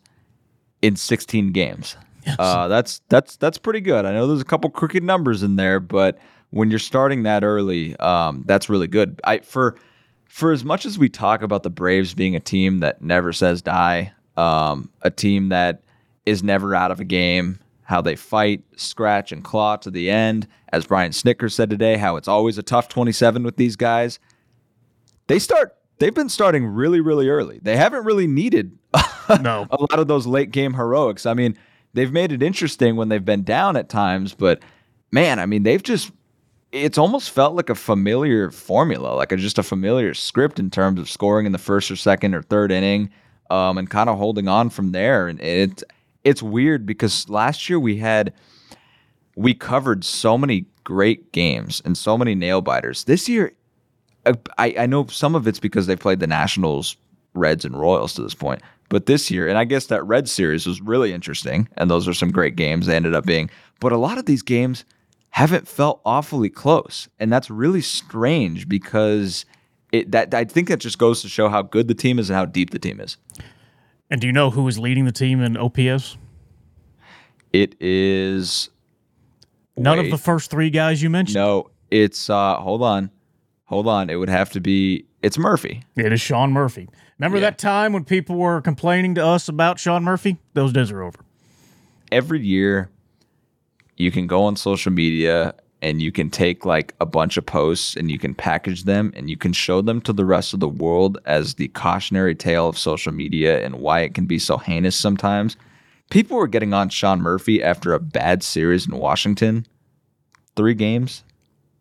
[0.82, 1.96] in 16 games.
[2.38, 4.06] Uh, that's that's that's pretty good.
[4.06, 6.20] I know there's a couple crooked numbers in there, but
[6.52, 9.20] when you're starting that early, um, that's really good.
[9.24, 9.76] I for
[10.28, 13.62] for as much as we talk about the Braves being a team that never says
[13.62, 15.82] die, um, a team that
[16.26, 17.60] is never out of a game,
[17.92, 22.16] how they fight, scratch, and claw to the end, as Brian Snitker said today, how
[22.16, 24.18] it's always a tough 27 with these guys.
[25.28, 25.76] They start.
[26.00, 27.60] They've been starting really, really early.
[27.62, 28.78] They haven't really needed
[29.42, 29.68] No.
[29.70, 31.26] a lot of those late game heroics.
[31.28, 31.56] I mean,
[31.94, 34.64] they've made it interesting when they've been down at times, but
[35.12, 36.12] man, I mean, they've just
[36.72, 41.00] it's almost felt like a familiar formula, like a, just a familiar script in terms
[41.00, 43.10] of scoring in the first or second or third inning,
[43.50, 45.28] um, and kind of holding on from there.
[45.28, 45.84] And it's
[46.24, 48.34] it's weird because last year we had
[49.36, 53.06] we covered so many great games and so many nail biters.
[53.06, 53.54] This year,
[54.26, 54.36] I,
[54.78, 56.98] I know some of it's because they played the Nationals,
[57.34, 58.62] Reds, and Royals to this point.
[58.90, 62.14] But this year, and I guess that Red series was really interesting, and those are
[62.14, 63.50] some great games they ended up being.
[63.80, 64.84] But a lot of these games
[65.30, 69.46] haven't felt awfully close, and that's really strange because
[69.94, 72.36] it that I think that just goes to show how good the team is and
[72.36, 73.16] how deep the team is.
[74.12, 76.18] And do you know who is leading the team in OPS?
[77.54, 78.70] It is
[79.78, 81.36] None of the first three guys you mentioned.
[81.36, 83.10] no, it's uh hold on.
[83.66, 84.10] Hold on.
[84.10, 85.84] It would have to be it's Murphy.
[85.96, 86.90] It is Sean Murphy.
[87.20, 87.42] Remember Yeah.
[87.52, 90.38] that time when people were complaining to us about Sean Murphy?
[90.54, 91.20] Those days are over.
[92.12, 92.90] every year
[93.96, 97.96] you can go on social media and you can take like a bunch of posts
[97.96, 100.70] and you can package them and you can show them to the rest of the
[100.70, 104.96] world as the cautionary tale of social media and why it can be so heinous
[104.96, 105.58] sometimes.
[106.12, 109.66] People were getting on Sean Murphy after a bad series in Washington,
[110.56, 111.24] three games.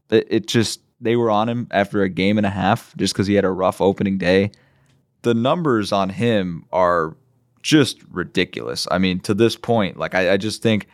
[0.09, 3.27] It, it just, they were on him after a game and a half just because
[3.27, 4.53] he had a rough opening day.
[5.23, 7.17] The numbers on him are
[7.63, 8.89] just ridiculous.
[8.91, 10.87] I mean, to this point, like I, I just think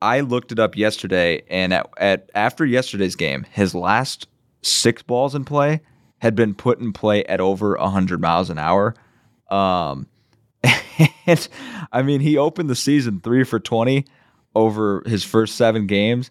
[0.00, 4.28] I looked it up yesterday, and at, at after yesterday's game, his last
[4.62, 5.80] six balls in play
[6.18, 8.94] had been put in play at over hundred miles an hour.
[9.50, 10.06] Um,
[11.26, 11.48] and
[11.92, 14.04] I mean, he opened the season three for twenty
[14.54, 16.30] over his first seven games,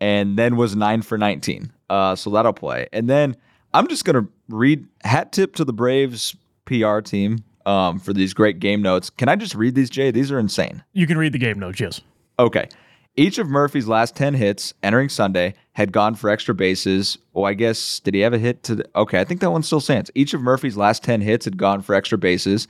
[0.00, 1.72] and then was nine for nineteen.
[1.90, 2.88] Uh, so that'll play.
[2.92, 3.36] And then
[3.74, 8.60] I'm just gonna read hat tip to the Braves PR team um, for these great
[8.60, 9.10] game notes.
[9.10, 10.10] Can I just read these, Jay?
[10.10, 10.82] These are insane.
[10.92, 12.00] You can read the game notes, yes.
[12.38, 12.68] Okay.
[13.16, 17.16] Each of Murphy's last 10 hits entering Sunday had gone for extra bases.
[17.34, 18.88] Oh, I guess, did he have a hit to the.
[18.96, 20.10] Okay, I think that one still stands.
[20.16, 22.66] Each of Murphy's last 10 hits had gone for extra bases,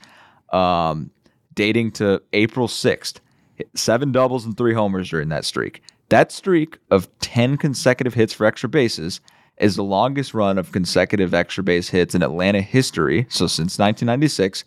[0.53, 1.09] um,
[1.55, 3.19] dating to April 6th.
[3.73, 5.81] Seven doubles and three homers during that streak.
[6.09, 9.21] That streak of 10 consecutive hits for extra bases
[9.57, 14.65] is the longest run of consecutive extra base hits in Atlanta history, so since 1996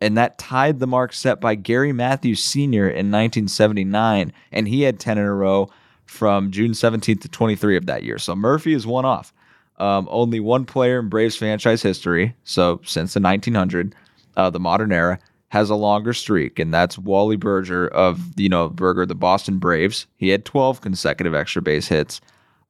[0.00, 2.88] and that tied the mark set by Gary Matthews Sr.
[2.88, 5.70] in 1979, and he had 10 in a row
[6.04, 8.18] from June 17th to 23 of that year.
[8.18, 9.32] So Murphy is one off.
[9.78, 13.94] Um, only one player in Braves franchise history, so since the 1900,
[14.36, 18.68] uh, the modern era, has a longer streak, and that's Wally Berger of you know
[18.68, 20.06] Berger, the Boston Braves.
[20.16, 22.20] He had 12 consecutive extra base hits.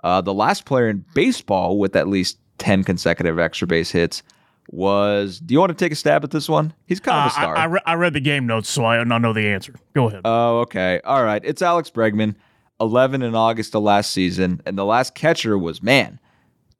[0.03, 4.23] Uh, the last player in baseball with at least 10 consecutive extra base hits
[4.71, 5.39] was.
[5.41, 6.73] Do you want to take a stab at this one?
[6.87, 7.57] He's kind Uh, of a star.
[7.57, 9.75] I, I, re- I read the game notes, so I now know the answer.
[9.95, 10.23] Go ahead.
[10.25, 11.01] Oh, okay.
[11.05, 11.41] All right.
[11.45, 12.35] It's Alex Bregman,
[12.81, 14.61] 11 in August of last season.
[14.67, 16.19] And the last catcher was, man,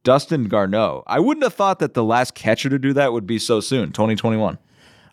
[0.05, 1.03] Dustin Garneau.
[1.07, 3.93] I wouldn't have thought that the last catcher to do that would be so soon,
[3.93, 4.59] 2021.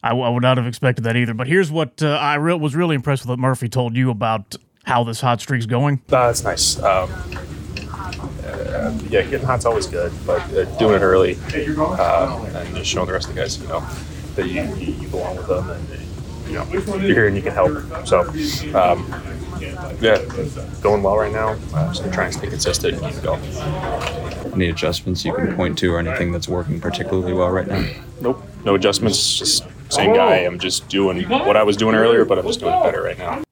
[0.05, 1.33] I, w- I would not have expected that either.
[1.33, 4.55] But here's what uh, I re- was really impressed with what Murphy told you about
[4.83, 6.01] how this hot streak's going.
[6.11, 6.77] Uh, that's nice.
[6.83, 7.09] Um,
[8.53, 11.35] uh, yeah, getting hot's always good, but uh, doing it early
[11.77, 13.85] um, and just showing the rest of the guys, you know,
[14.35, 15.87] that you, you, you belong with them and
[16.47, 17.71] you know you're here and you can help.
[18.07, 18.21] So,
[18.75, 19.05] um,
[20.01, 20.21] yeah,
[20.81, 21.55] going well right now.
[21.73, 23.41] Uh, just trying to stay consistent and keep it going.
[24.53, 27.87] Any adjustments you can point to or anything that's working particularly well right now?
[28.21, 29.39] Nope, no adjustments.
[29.39, 30.37] Just same guy.
[30.37, 33.17] I'm just doing what I was doing earlier, but I'm just doing it better right
[33.17, 33.43] now.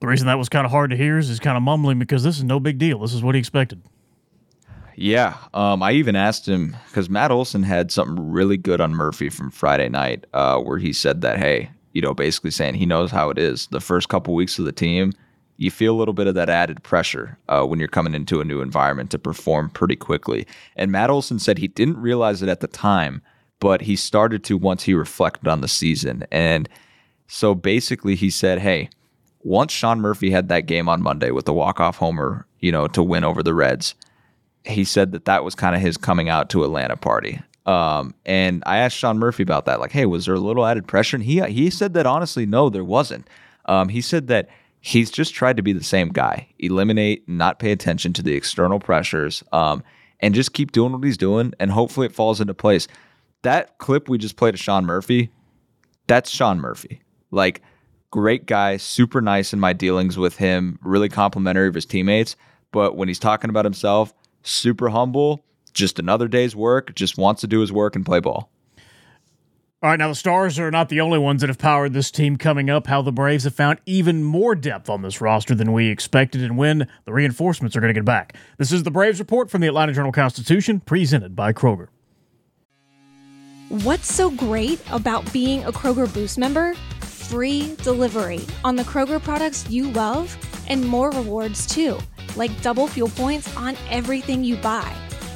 [0.00, 2.22] The reason that was kind of hard to hear is he's kind of mumbling because
[2.22, 3.00] this is no big deal.
[3.00, 3.82] This is what he expected.
[5.00, 5.38] Yeah.
[5.54, 9.50] Um, I even asked him because Matt Olson had something really good on Murphy from
[9.50, 13.30] Friday night uh, where he said that, hey, you know, basically saying he knows how
[13.30, 13.66] it is.
[13.68, 15.14] The first couple weeks of the team,
[15.56, 18.44] you feel a little bit of that added pressure uh, when you're coming into a
[18.44, 20.46] new environment to perform pretty quickly.
[20.76, 23.22] And Matt Olson said he didn't realize it at the time,
[23.58, 26.24] but he started to once he reflected on the season.
[26.30, 26.68] And
[27.26, 28.90] so basically, he said, hey,
[29.38, 33.02] once Sean Murphy had that game on Monday with the walk-off homer, you know, to
[33.02, 33.94] win over the Reds,
[34.64, 37.40] he said that that was kind of his coming out to Atlanta party.
[37.66, 40.86] Um, and I asked Sean Murphy about that, like, hey, was there a little added
[40.86, 41.16] pressure?
[41.16, 43.28] And he he said that honestly, no, there wasn't.
[43.66, 44.48] Um, he said that
[44.80, 48.80] he's just tried to be the same guy, eliminate, not pay attention to the external
[48.80, 49.82] pressures, um,
[50.20, 52.88] and just keep doing what he's doing, and hopefully it falls into place.
[53.42, 55.30] That clip we just played of Sean Murphy,
[56.06, 57.02] that's Sean Murphy.
[57.30, 57.62] Like,
[58.10, 62.36] great guy, super nice in my dealings with him, really complimentary of his teammates.
[62.72, 67.46] But when he's talking about himself, super humble, just another day's work, just wants to
[67.46, 68.50] do his work and play ball.
[69.82, 72.36] All right, now the Stars are not the only ones that have powered this team
[72.36, 72.86] coming up.
[72.86, 76.58] How the Braves have found even more depth on this roster than we expected, and
[76.58, 78.36] when the reinforcements are going to get back.
[78.58, 81.88] This is the Braves report from the Atlanta Journal Constitution, presented by Kroger.
[83.70, 86.74] What's so great about being a Kroger Boost member?
[87.00, 90.36] Free delivery on the Kroger products you love,
[90.68, 91.98] and more rewards too,
[92.36, 94.92] like double fuel points on everything you buy.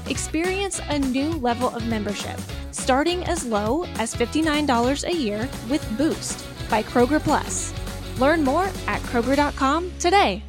[0.08, 6.44] Experience a new level of membership, starting as low as $59 a year with Boost
[6.70, 7.72] by Kroger Plus.
[8.18, 10.42] Learn more at Kroger.com today.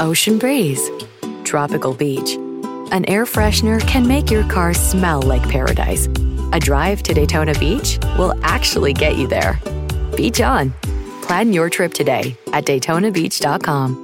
[0.00, 0.90] Ocean breeze,
[1.44, 2.34] tropical beach.
[2.90, 6.08] An air freshener can make your car smell like paradise.
[6.52, 9.58] A drive to Daytona Beach will actually get you there.
[10.16, 10.74] Beach on.
[11.22, 14.01] Plan your trip today at DaytonaBeach.com.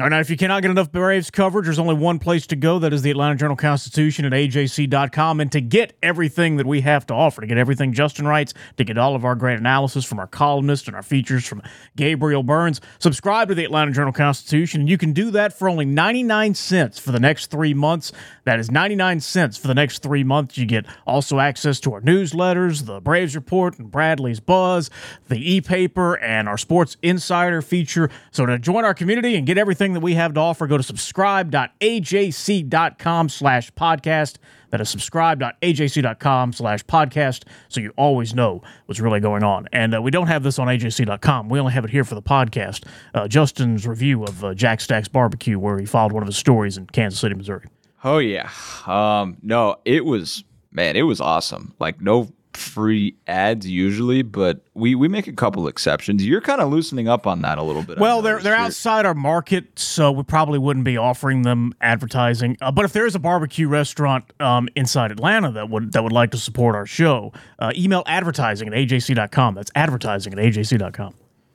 [0.00, 2.56] All right, now, if you cannot get enough Braves coverage, there's only one place to
[2.56, 2.80] go.
[2.80, 5.38] That is the Atlanta Journal Constitution at AJC.com.
[5.38, 8.82] And to get everything that we have to offer, to get everything Justin writes, to
[8.82, 11.62] get all of our great analysis from our columnists and our features from
[11.94, 14.80] Gabriel Burns, subscribe to the Atlanta Journal Constitution.
[14.80, 18.10] And you can do that for only 99 cents for the next three months.
[18.46, 20.58] That is 99 cents for the next three months.
[20.58, 24.90] You get also access to our newsletters, the Braves Report and Bradley's Buzz,
[25.28, 28.10] the e paper, and our Sports Insider feature.
[28.32, 30.82] So to join our community and get everything that we have to offer, go to
[30.82, 34.36] subscribe.ajc.com slash podcast.
[34.70, 39.68] That is subscribe.ajc.com slash podcast so you always know what's really going on.
[39.72, 41.48] And uh, we don't have this on ajc.com.
[41.48, 42.84] We only have it here for the podcast.
[43.14, 46.76] Uh, Justin's review of uh, Jack Stack's barbecue, where he followed one of his stories
[46.76, 47.66] in Kansas City, Missouri.
[48.02, 48.50] Oh yeah.
[48.86, 50.42] Um, no, it was
[50.72, 51.74] man, it was awesome.
[51.78, 56.24] Like no free ads usually, but we we make a couple exceptions.
[56.24, 57.98] You're kind of loosening up on that a little bit.
[57.98, 62.56] Well, they're they're outside our market, so we probably wouldn't be offering them advertising.
[62.60, 66.12] Uh, but if there is a barbecue restaurant um, inside Atlanta that would that would
[66.12, 69.54] like to support our show, uh, email advertising at ajc.com.
[69.54, 71.14] That's advertising at ajc.com.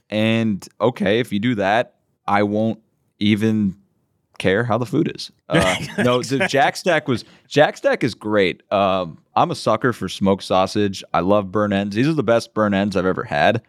[0.09, 1.95] And okay, if you do that,
[2.27, 2.79] I won't
[3.19, 3.75] even
[4.39, 5.31] care how the food is.
[5.49, 8.61] Uh, no, the Jack Stack was Jack Stack is great.
[8.71, 11.03] Um, I'm a sucker for smoked sausage.
[11.11, 11.95] I love burn ends.
[11.95, 13.63] These are the best burn ends I've ever had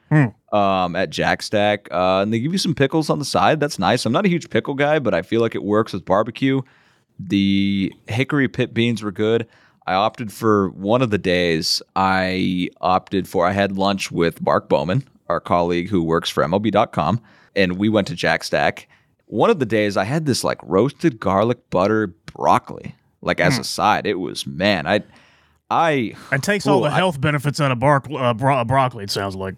[0.52, 1.88] um, at Jack Stack.
[1.90, 3.60] Uh, and they give you some pickles on the side.
[3.60, 4.04] That's nice.
[4.04, 6.60] I'm not a huge pickle guy, but I feel like it works with barbecue.
[7.18, 9.46] The hickory pit beans were good.
[9.86, 11.80] I opted for one of the days.
[11.96, 17.20] I opted for I had lunch with Mark Bowman, our colleague who works for MLB.com,
[17.56, 18.86] and we went to Jack Stack.
[19.30, 23.64] One of the days I had this like roasted garlic butter broccoli, like as a
[23.64, 24.04] side.
[24.04, 25.02] It was man, I,
[25.70, 26.14] I.
[26.32, 29.04] It takes all the I- health benefits out of bar- uh, bro- broccoli.
[29.04, 29.54] It sounds like.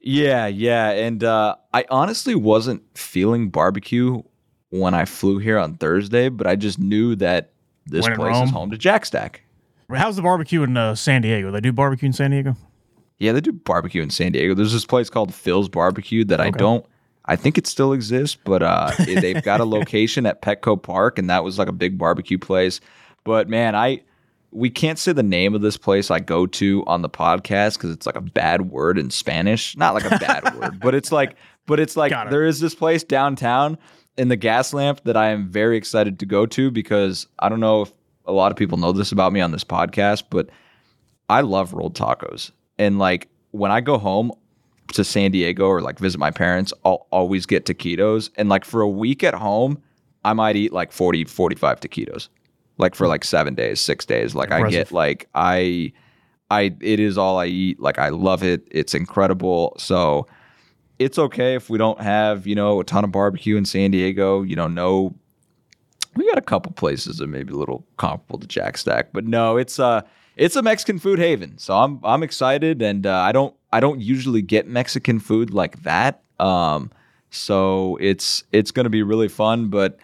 [0.00, 4.22] Yeah, yeah, and uh, I honestly wasn't feeling barbecue
[4.70, 7.52] when I flew here on Thursday, but I just knew that
[7.86, 8.44] this place Rome?
[8.44, 9.42] is home to Jack Stack.
[9.90, 11.50] How's the barbecue in uh, San Diego?
[11.50, 12.56] They do barbecue in San Diego.
[13.18, 14.54] Yeah, they do barbecue in San Diego.
[14.54, 16.84] There's this place called Phil's Barbecue that I don't.
[17.28, 21.28] I think it still exists, but uh, they've got a location at Petco Park, and
[21.28, 22.80] that was like a big barbecue place.
[23.24, 24.02] But man, I
[24.52, 27.90] we can't say the name of this place I go to on the podcast because
[27.90, 29.76] it's like a bad word in Spanish.
[29.76, 31.36] Not like a bad word, but it's like,
[31.66, 32.30] but it's like it.
[32.30, 33.76] there is this place downtown
[34.16, 37.60] in the Gas Lamp that I am very excited to go to because I don't
[37.60, 37.92] know if
[38.24, 40.48] a lot of people know this about me on this podcast, but
[41.28, 42.50] I love rolled tacos.
[42.78, 44.32] And like when I go home
[44.96, 48.30] to San Diego or like visit my parents, I'll always get taquitos.
[48.36, 49.80] And like for a week at home,
[50.24, 52.28] I might eat like 40, 45 taquitos.
[52.78, 54.34] Like for like seven days, six days.
[54.34, 55.92] Like I get like I
[56.50, 57.80] I it is all I eat.
[57.80, 58.66] Like I love it.
[58.70, 59.74] It's incredible.
[59.78, 60.26] So
[60.98, 64.42] it's okay if we don't have, you know, a ton of barbecue in San Diego.
[64.42, 65.14] You know, no
[66.16, 69.24] we got a couple places that may be a little comparable to Jack Stack, but
[69.24, 70.02] no, it's uh
[70.36, 71.58] it's a Mexican food haven.
[71.58, 75.82] So I'm I'm excited, and uh, I don't I don't usually get Mexican food like
[75.82, 76.22] that.
[76.40, 76.90] Um,
[77.28, 79.68] so it's it's gonna be really fun.
[79.68, 79.98] But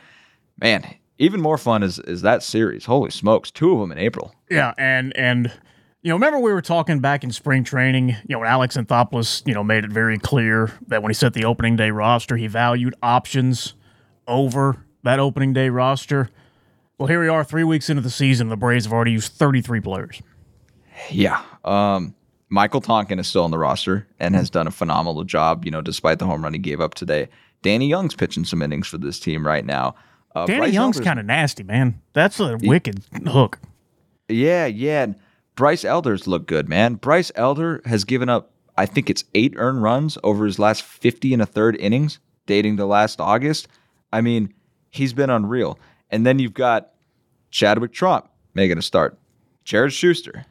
[0.60, 0.84] man,
[1.16, 2.84] even more fun is is that series.
[2.84, 4.34] Holy smokes, two of them in April.
[4.50, 5.50] Yeah, and and
[6.02, 8.10] you know, remember we were talking back in spring training.
[8.10, 11.32] You know, when Alex Anthopoulos, you know, made it very clear that when he set
[11.32, 13.72] the opening day roster, he valued options
[14.28, 16.28] over that opening day roster.
[16.98, 18.50] Well, here we are, three weeks into the season.
[18.50, 20.20] The Braves have already used 33 players.
[21.10, 21.42] Yeah.
[21.64, 22.14] Um,
[22.52, 25.80] Michael Tonkin is still on the roster and has done a phenomenal job, you know,
[25.80, 27.30] despite the home run he gave up today.
[27.62, 29.94] Danny Young's pitching some innings for this team right now.
[30.34, 32.02] Uh, Danny Bryce Young's kind of nasty, man.
[32.12, 33.58] That's a wicked hook.
[34.28, 35.04] Yeah, yeah.
[35.04, 35.16] and
[35.56, 36.96] Bryce Elder's look good, man.
[36.96, 41.32] Bryce Elder has given up, I think it's eight earned runs over his last 50
[41.32, 43.66] and a third innings, dating to last August.
[44.12, 44.52] I mean,
[44.90, 45.78] he's been unreal.
[46.10, 46.92] And then you've got
[47.50, 49.18] Chadwick Tromp making a start,
[49.64, 50.44] Jared Schuster,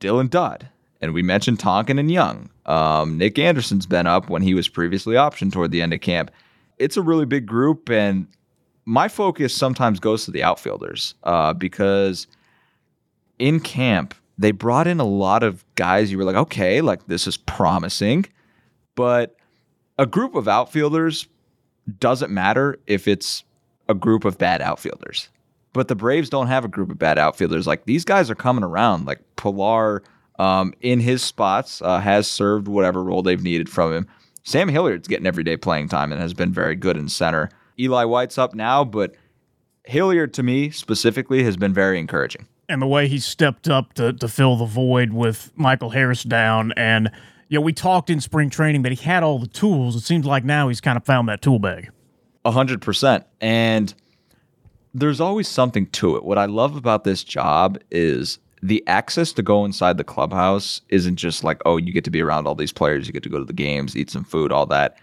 [0.00, 0.70] Dylan Dodd,
[1.02, 2.48] and we mentioned Tonkin and Young.
[2.64, 6.30] Um, Nick Anderson's been up when he was previously optioned toward the end of camp.
[6.78, 8.28] It's a really big group, and
[8.84, 12.28] my focus sometimes goes to the outfielders uh, because
[13.38, 17.26] in camp, they brought in a lot of guys you were like, okay, like this
[17.26, 18.24] is promising.
[18.94, 19.36] But
[19.98, 21.26] a group of outfielders
[21.98, 23.44] doesn't matter if it's
[23.88, 25.28] a group of bad outfielders.
[25.72, 27.66] But the Braves don't have a group of bad outfielders.
[27.66, 29.06] Like these guys are coming around.
[29.06, 30.02] Like Pilar,
[30.38, 34.08] um, in his spots, uh, has served whatever role they've needed from him.
[34.44, 37.50] Sam Hilliard's getting everyday playing time and has been very good in center.
[37.78, 39.14] Eli White's up now, but
[39.84, 42.46] Hilliard to me specifically has been very encouraging.
[42.68, 46.72] and the way he stepped up to, to fill the void with Michael Harris down.
[46.76, 47.10] And,
[47.48, 49.94] you know, we talked in spring training that he had all the tools.
[49.94, 51.90] It seems like now he's kind of found that tool bag.
[52.44, 53.24] A hundred percent.
[53.40, 53.92] And
[54.94, 56.24] there's always something to it.
[56.24, 61.16] What I love about this job is the access to go inside the clubhouse isn't
[61.16, 63.38] just like, oh, you get to be around all these players, you get to go
[63.38, 64.98] to the games, eat some food, all that.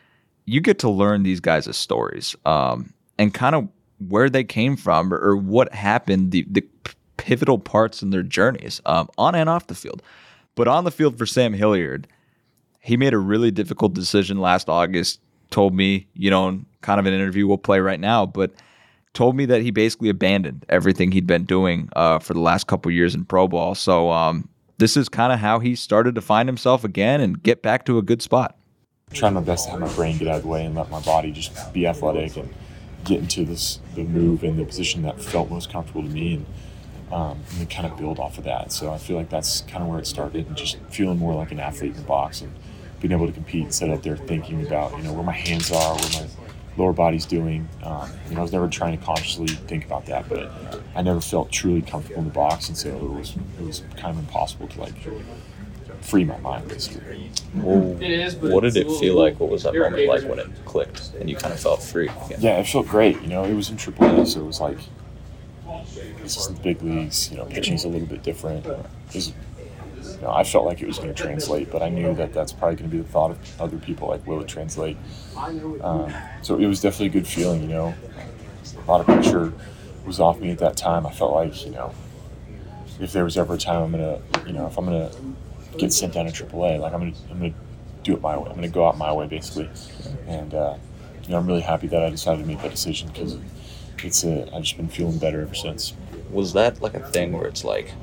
[0.45, 3.67] You get to learn these guys' stories um, and kind of
[4.07, 6.65] where they came from or, or what happened, the, the
[7.17, 10.01] pivotal parts in their journeys um, on and off the field.
[10.55, 12.07] But on the field for Sam Hilliard,
[12.79, 15.19] he made a really difficult decision last August.
[15.51, 18.51] Told me, you know, kind of an interview we'll play right now, but
[19.13, 22.91] told me that he basically abandoned everything he'd been doing uh, for the last couple
[22.91, 23.75] years in pro ball.
[23.75, 27.61] So um, this is kind of how he started to find himself again and get
[27.61, 28.57] back to a good spot.
[29.13, 31.01] trying my best to have my brain get out of the way and let my
[31.01, 32.53] body just be athletic and
[33.05, 36.45] get into this the move and the position that felt most comfortable to me and
[37.11, 38.71] um, and then kind of build off of that.
[38.71, 41.51] So I feel like that's kind of where it started and just feeling more like
[41.51, 42.53] an athlete in the box and
[42.99, 45.95] being able to compete instead of there thinking about you know where my hands are,
[45.95, 46.27] where my
[46.79, 47.67] lower body's doing.
[47.83, 50.51] Um, you know, I was never trying to consciously think about that, but
[50.95, 54.17] I never felt truly comfortable in the box, and so it was it was kind
[54.17, 54.93] of impossible to like
[56.01, 57.29] free my mind basically.
[57.55, 57.79] Well,
[58.51, 59.39] what did it feel like?
[59.39, 62.07] What was that moment like when it clicked and you kind of felt free?
[62.25, 62.39] again?
[62.39, 63.21] Yeah, it felt great.
[63.21, 64.77] You know, it was in AAA, so it was like
[66.21, 67.29] this is the big leagues.
[67.31, 68.65] You know, pitching's a little bit different.
[68.65, 69.33] It was,
[70.19, 72.51] you know, I felt like it was going to translate, but I knew that that's
[72.51, 74.09] probably going to be the thought of other people.
[74.09, 74.97] Like, will it translate?
[75.37, 77.61] Um, so it was definitely a good feeling.
[77.61, 77.93] You know,
[78.77, 79.53] a lot of pressure
[80.05, 81.05] was off me at that time.
[81.05, 81.93] I felt like you know,
[82.99, 85.09] if there was ever a time I'm gonna, you know, if I'm gonna
[85.77, 87.53] get sent down to AAA, like I'm gonna, I'm gonna
[88.03, 88.49] do it my way.
[88.49, 89.69] I'm gonna go out my way basically,
[90.27, 90.75] and uh,
[91.23, 93.37] you know, I'm really happy that I decided to make that decision because
[94.03, 95.93] it's a, I've just been feeling better ever since.
[96.29, 97.93] Was that like a thing where it's like,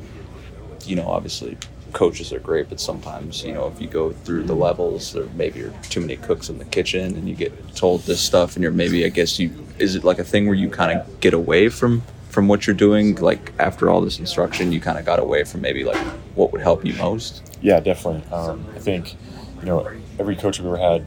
[0.86, 1.58] you know, obviously
[1.96, 5.62] coaches are great, but sometimes, you know, if you go through the levels, there maybe
[5.62, 8.70] are too many cooks in the kitchen and you get told this stuff and you're
[8.70, 11.70] maybe, I guess you, is it like a thing where you kind of get away
[11.70, 13.14] from, from what you're doing?
[13.14, 15.96] Like after all this instruction, you kind of got away from maybe like
[16.34, 17.42] what would help you most?
[17.62, 18.30] Yeah, definitely.
[18.30, 19.16] Um, I think,
[19.60, 21.06] you know, every coach I've ever had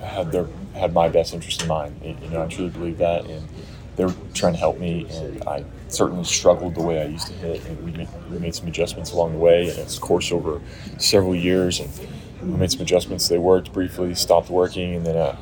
[0.00, 2.00] had their had my best interest in mind.
[2.02, 3.46] You know, I truly believe that, and
[3.96, 5.06] they were trying to help me.
[5.10, 5.64] And I
[5.94, 9.12] certainly struggled the way I used to hit, and we made, we made some adjustments
[9.12, 9.68] along the way.
[9.70, 10.60] And it's course over
[10.98, 11.90] several years, and
[12.42, 13.28] we made some adjustments.
[13.28, 15.36] They worked briefly, stopped working, and then uh,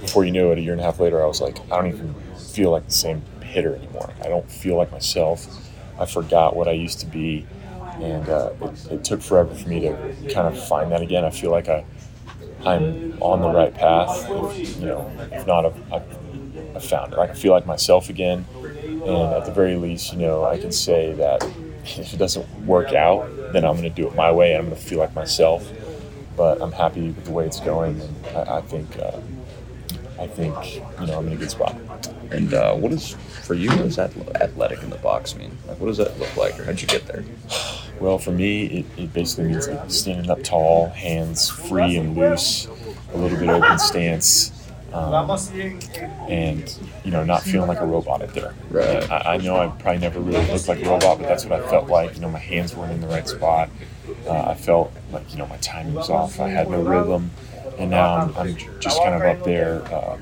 [0.00, 1.88] before you knew it, a year and a half later, I was like, I don't
[1.88, 4.10] even feel like the same hitter anymore.
[4.24, 5.46] I don't feel like myself.
[5.98, 7.46] I forgot what I used to be,
[8.00, 11.24] and uh, it, it took forever for me to kind of find that again.
[11.24, 11.84] I feel like I,
[12.64, 14.26] I'm on the right path.
[14.28, 17.18] If, you know, if not, I've, I've, found it.
[17.18, 18.44] I feel like myself again,
[19.04, 21.42] and at the very least, you know, I can say that
[21.84, 24.70] if it doesn't work out, then I'm going to do it my way, and I'm
[24.70, 25.70] going to feel like myself.
[26.36, 28.96] But I'm happy with the way it's going, and I, I think.
[28.98, 29.20] Uh,
[30.18, 31.76] I think you know I'm in a good spot.
[32.30, 33.70] And uh, what is for you?
[33.70, 35.56] What does that athletic in the box mean?
[35.66, 37.24] Like, what does that look like, or how'd you get there?
[38.00, 42.68] Well, for me, it, it basically means like standing up tall, hands free and loose,
[43.12, 44.52] a little bit open stance,
[44.92, 45.30] um,
[46.28, 48.54] and you know, not feeling like a robot out there.
[48.70, 49.10] Right.
[49.10, 51.68] I, I know I probably never really looked like a robot, but that's what I
[51.68, 52.14] felt like.
[52.14, 53.70] You know, my hands weren't in the right spot.
[54.26, 56.40] Uh, I felt like you know my timing was off.
[56.40, 57.30] I had no rhythm,
[57.78, 59.82] and now I'm, I'm just kind of up there.
[59.92, 60.18] Uh,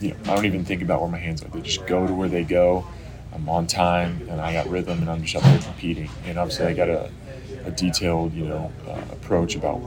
[0.00, 1.48] you know, I don't even think about where my hands are.
[1.48, 2.86] They just go to where they go.
[3.34, 6.10] I'm on time, and I got rhythm, and I'm just up there competing.
[6.24, 7.10] And obviously, I got a
[7.64, 9.80] a detailed, you know, uh, approach about,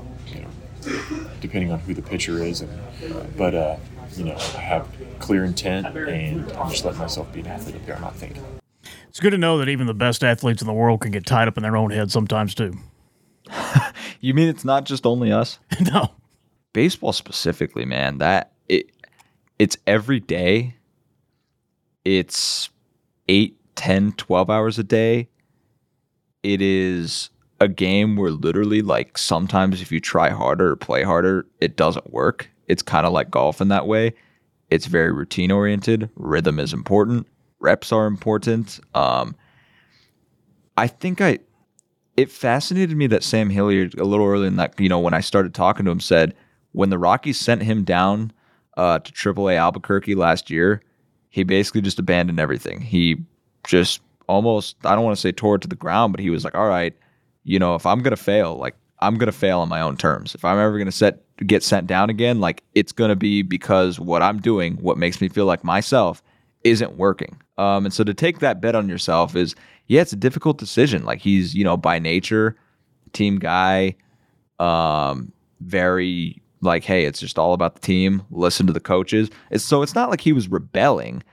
[1.42, 2.62] depending on who the pitcher is.
[2.62, 3.78] And, but, uh,
[4.16, 4.88] you know, I have
[5.20, 7.96] clear intent and I'm just letting myself be an athlete up there.
[7.96, 8.44] I'm not thinking.
[9.10, 11.48] It's good to know that even the best athletes in the world can get tied
[11.48, 12.74] up in their own head sometimes too.
[14.26, 15.60] You mean it's not just only us?
[15.94, 16.16] no.
[16.74, 18.92] Baseball specifically, man, that it
[19.60, 20.78] it's every day.
[22.04, 22.70] It's
[23.28, 25.30] 8, 10, 12 hours a day.
[26.42, 27.30] It is
[27.60, 32.12] a game where literally like sometimes if you try harder or play harder, it doesn't
[32.12, 32.50] work.
[32.68, 34.14] It's kind of like golf in that way.
[34.70, 36.10] It's very routine oriented.
[36.16, 37.28] Rhythm is important.
[37.60, 38.80] Reps are important.
[38.94, 39.36] Um,
[40.78, 41.40] I think I
[42.18, 45.20] it fascinated me that Sam Hilliard a little early in that, you know, when I
[45.20, 46.34] started talking to him, said
[46.72, 48.32] when the Rockies sent him down
[48.78, 50.82] uh, to AAA Albuquerque last year,
[51.30, 52.80] he basically just abandoned everything.
[52.80, 53.18] He
[53.68, 56.46] just almost, I don't want to say tore it to the ground, but he was
[56.46, 56.96] like, all right,
[57.46, 60.36] you know, if I'm to fail, like I'm to fail on my own terms.
[60.36, 64.22] If I'm ever to set get sent down again, like it's to be because what
[64.22, 66.22] I'm doing, what makes me feel like myself,
[66.64, 67.42] isn't working.
[67.58, 69.56] Um, and so to take that bet on yourself is,
[69.88, 71.06] yeah, it's a difficult decision.
[71.06, 72.58] Like he's, you know, by nature,
[73.14, 73.96] team guy,
[74.60, 75.32] um,
[75.62, 78.24] very like, hey, it's just all about the team.
[78.32, 79.30] Listen to the coaches.
[79.52, 81.24] It's, so it's not like he was rebelling.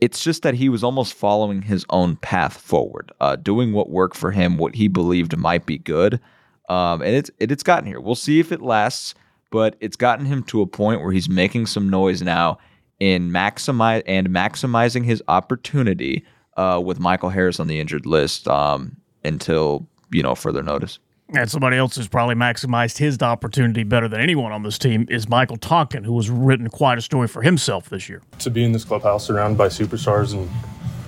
[0.00, 4.16] It's just that he was almost following his own path forward, uh, doing what worked
[4.16, 6.20] for him, what he believed might be good.
[6.68, 8.00] Um, and it's it, it's gotten here.
[8.00, 9.14] We'll see if it lasts,
[9.50, 12.58] but it's gotten him to a point where he's making some noise now
[13.00, 16.24] in maximize and maximizing his opportunity
[16.56, 20.98] uh, with Michael Harris on the injured list um, until you know further notice.
[21.34, 25.28] And somebody else who's probably maximized his opportunity better than anyone on this team is
[25.28, 28.22] Michael Tonkin, who has written quite a story for himself this year.
[28.38, 30.48] To be in this clubhouse surrounded by superstars and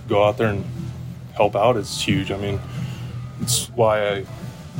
[0.08, 0.64] go out there and
[1.34, 2.30] help out is huge.
[2.30, 2.60] I mean,
[3.40, 4.28] it's why I've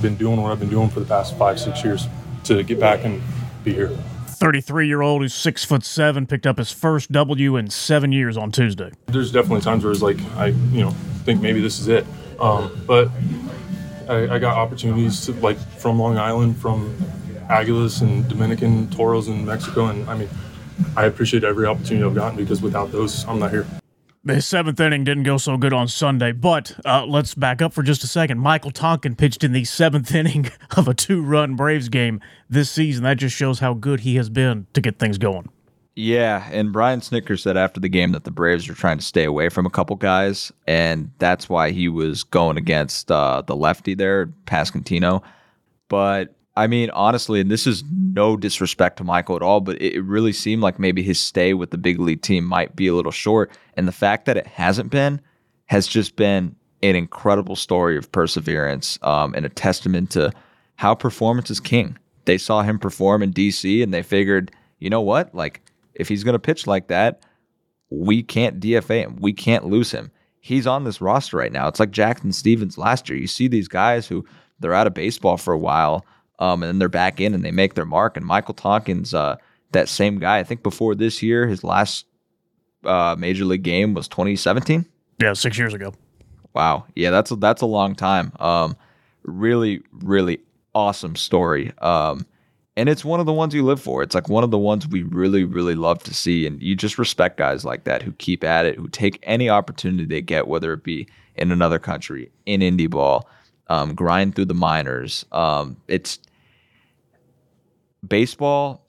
[0.03, 2.07] been doing what I've been doing for the past five, six years
[2.45, 3.23] to get back and
[3.65, 3.97] be here.
[4.27, 8.37] 33 year old who's six foot seven picked up his first W in seven years
[8.37, 8.91] on Tuesday.
[9.07, 10.91] There's definitely times where it's like I, you know,
[11.25, 12.07] think maybe this is it.
[12.39, 13.11] Um, but
[14.11, 16.95] I, I, got opportunities to like from Long Island, from
[17.49, 20.29] Aguilas and Dominican Toros in Mexico, and I mean,
[20.97, 23.67] I appreciate every opportunity I've gotten because without those, I'm not here.
[24.25, 27.83] The seventh inning didn't go so good on Sunday, but uh, let's back up for
[27.83, 28.39] just a second.
[28.39, 33.05] Michael Tonkin pitched in the seventh inning of a two run Braves game this season.
[33.05, 35.49] That just shows how good he has been to get things going.
[35.97, 39.25] Yeah, and Brian Snitker said after the game that the Braves were trying to stay
[39.25, 43.95] away from a couple guys, and that's why he was going against uh, the lefty
[43.95, 45.23] there, Pasquantino.
[45.89, 50.03] But I mean, honestly, and this is no disrespect to Michael at all, but it
[50.03, 53.13] really seemed like maybe his stay with the big league team might be a little
[53.13, 53.51] short.
[53.75, 55.21] And the fact that it hasn't been
[55.67, 60.33] has just been an incredible story of perseverance um, and a testament to
[60.77, 61.97] how performance is king.
[62.25, 65.35] They saw him perform in DC and they figured, you know what?
[65.35, 65.63] Like,
[66.01, 67.23] if he's going to pitch like that,
[67.91, 69.17] we can't DFA him.
[69.21, 70.11] We can't lose him.
[70.41, 71.69] He's on this roster right now.
[71.69, 73.19] It's like Jackson Stephens last year.
[73.19, 74.25] You see these guys who
[74.59, 76.05] they're out of baseball for a while
[76.41, 78.17] um, and then they're back in and they make their mark.
[78.17, 79.37] And Michael Tonkins, uh,
[79.73, 82.07] that same guy, I think before this year, his last
[82.85, 84.87] uh, major league game was 2017.
[85.21, 85.93] Yeah, six years ago.
[86.55, 86.87] Wow.
[86.97, 88.33] Yeah, that's a, that's a long time.
[88.41, 88.75] Um,
[89.23, 90.41] really, really
[90.75, 91.73] awesome story.
[91.79, 92.27] Um,
[92.77, 94.03] and it's one of the ones you live for.
[94.03, 96.47] It's like one of the ones we really, really love to see.
[96.47, 100.05] And you just respect guys like that who keep at it, who take any opportunity
[100.05, 101.07] they get, whether it be
[101.37, 103.29] in another country, in indie ball,
[103.69, 105.25] um, grind through the minors.
[105.33, 106.19] Um, it's
[108.07, 108.85] baseball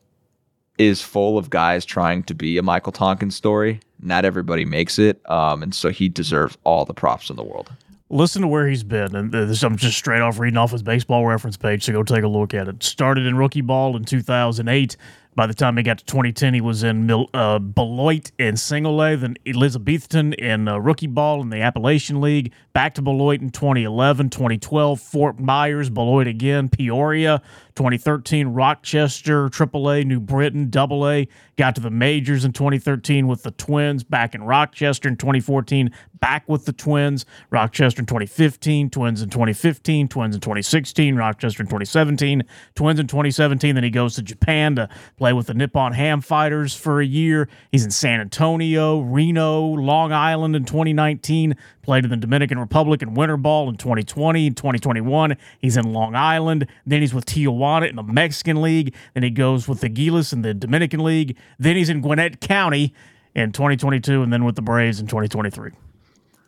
[0.78, 3.80] is full of guys trying to be a Michael Tonkin story.
[4.00, 7.72] Not everybody makes it, um, and so he deserves all the props in the world.
[8.14, 11.26] Listen to where he's been, and this, I'm just straight off reading off his baseball
[11.26, 12.84] reference page, so go take a look at it.
[12.84, 14.98] Started in rookie ball in 2008.
[15.34, 19.16] By the time he got to 2010, he was in uh, Beloit in single A,
[19.16, 24.30] then Elizabethton in uh, rookie ball in the Appalachian League, back to Beloit in 2011,
[24.30, 27.42] 2012, Fort Myers, Beloit again, Peoria,
[27.76, 31.26] 2013, Rochester, AAA, New Britain, AA,
[31.58, 36.48] got to the majors in 2013 with the Twins, back in Rochester in 2014, back
[36.48, 42.44] with the Twins, Rochester in 2015, Twins in 2015, Twins in 2016, Rochester in 2017,
[42.76, 43.76] Twins in 2017.
[43.76, 47.50] Then he goes to Japan to play with the Nippon Ham Fighters for a year.
[47.72, 53.14] He's in San Antonio, Reno, Long Island in 2019, played in the Dominican Republic in
[53.14, 55.38] winter ball in 2020 and 2021.
[55.60, 56.68] He's in Long Island.
[56.86, 58.94] Then he's with Tijuana in the Mexican League.
[59.14, 61.38] Then he goes with the Gilas in the Dominican League.
[61.60, 62.94] Then he's in Gwinnett County
[63.36, 65.72] in 2022 and then with the Braves in 2023.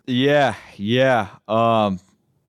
[0.05, 1.29] Yeah, yeah.
[1.47, 1.99] Um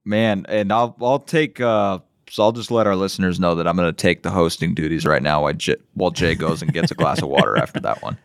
[0.04, 3.76] man, and I'll I'll take uh So I'll just let our listeners know that I'm
[3.76, 6.90] going to take the hosting duties right now while Jay, while Jay goes and gets
[6.90, 8.18] a glass of water after that one.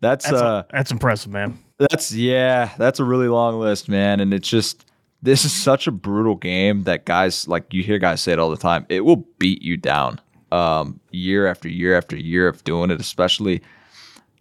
[0.00, 1.58] That's That's, uh that's impressive, man.
[1.78, 4.86] That's yeah, that's a really long list, man, and it's just
[5.22, 8.50] this is such a brutal game that guys like you hear guys say it all
[8.50, 8.86] the time.
[8.88, 10.20] It will beat you down
[10.52, 13.62] um year after year after year of doing it, especially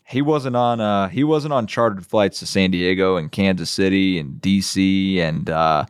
[0.08, 4.20] he wasn't on uh he wasn't on chartered flights to San Diego and Kansas City
[4.20, 5.86] and DC and uh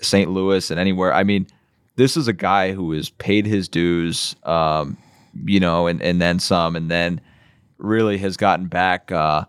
[0.00, 0.30] St.
[0.30, 1.12] Louis and anywhere.
[1.12, 1.46] I mean,
[1.96, 4.96] this is a guy who has paid his dues um
[5.44, 7.20] you know and and then some and then
[7.78, 9.44] really has gotten back uh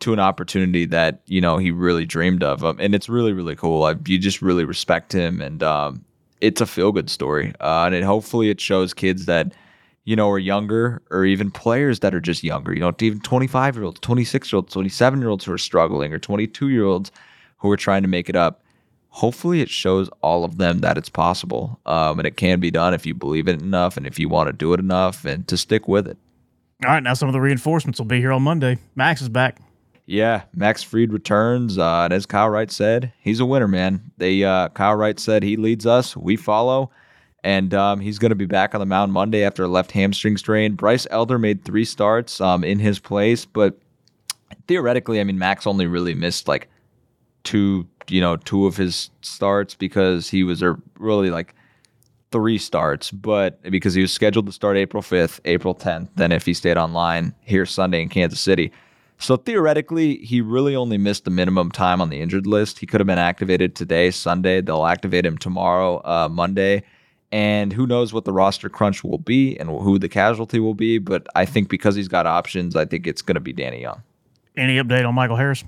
[0.00, 3.56] to an opportunity that you know he really dreamed of um, and it's really really
[3.56, 6.04] cool I, you just really respect him and um
[6.40, 9.52] it's a feel good story uh, and it hopefully it shows kids that
[10.04, 13.76] you know are younger or even players that are just younger you know even 25
[13.76, 17.10] year olds 26 year olds 27 year olds who are struggling or 22 year olds
[17.58, 18.62] who are trying to make it up
[19.08, 22.92] hopefully it shows all of them that it's possible um, and it can be done
[22.92, 25.56] if you believe it enough and if you want to do it enough and to
[25.56, 26.18] stick with it
[26.84, 28.76] All right, now some of the reinforcements will be here on Monday.
[28.94, 29.56] Max is back.
[30.06, 34.12] Yeah, Max Fried returns, uh, and as Kyle Wright said, he's a winner, man.
[34.18, 36.92] They uh, Kyle Wright said he leads us, we follow,
[37.42, 40.36] and um, he's going to be back on the mound Monday after a left hamstring
[40.36, 40.74] strain.
[40.74, 43.78] Bryce Elder made three starts um, in his place, but
[44.68, 46.68] theoretically, I mean, Max only really missed like
[47.42, 50.62] two, you know, two of his starts because he was
[51.00, 51.52] really like
[52.30, 56.46] three starts, but because he was scheduled to start April 5th, April 10th, then if
[56.46, 58.70] he stayed online here Sunday in Kansas City.
[59.18, 62.78] So theoretically, he really only missed the minimum time on the injured list.
[62.78, 64.60] He could have been activated today, Sunday.
[64.60, 66.82] They'll activate him tomorrow, uh, Monday.
[67.32, 70.98] And who knows what the roster crunch will be and who the casualty will be.
[70.98, 74.02] But I think because he's got options, I think it's going to be Danny Young.
[74.56, 75.64] Any update on Michael Harris?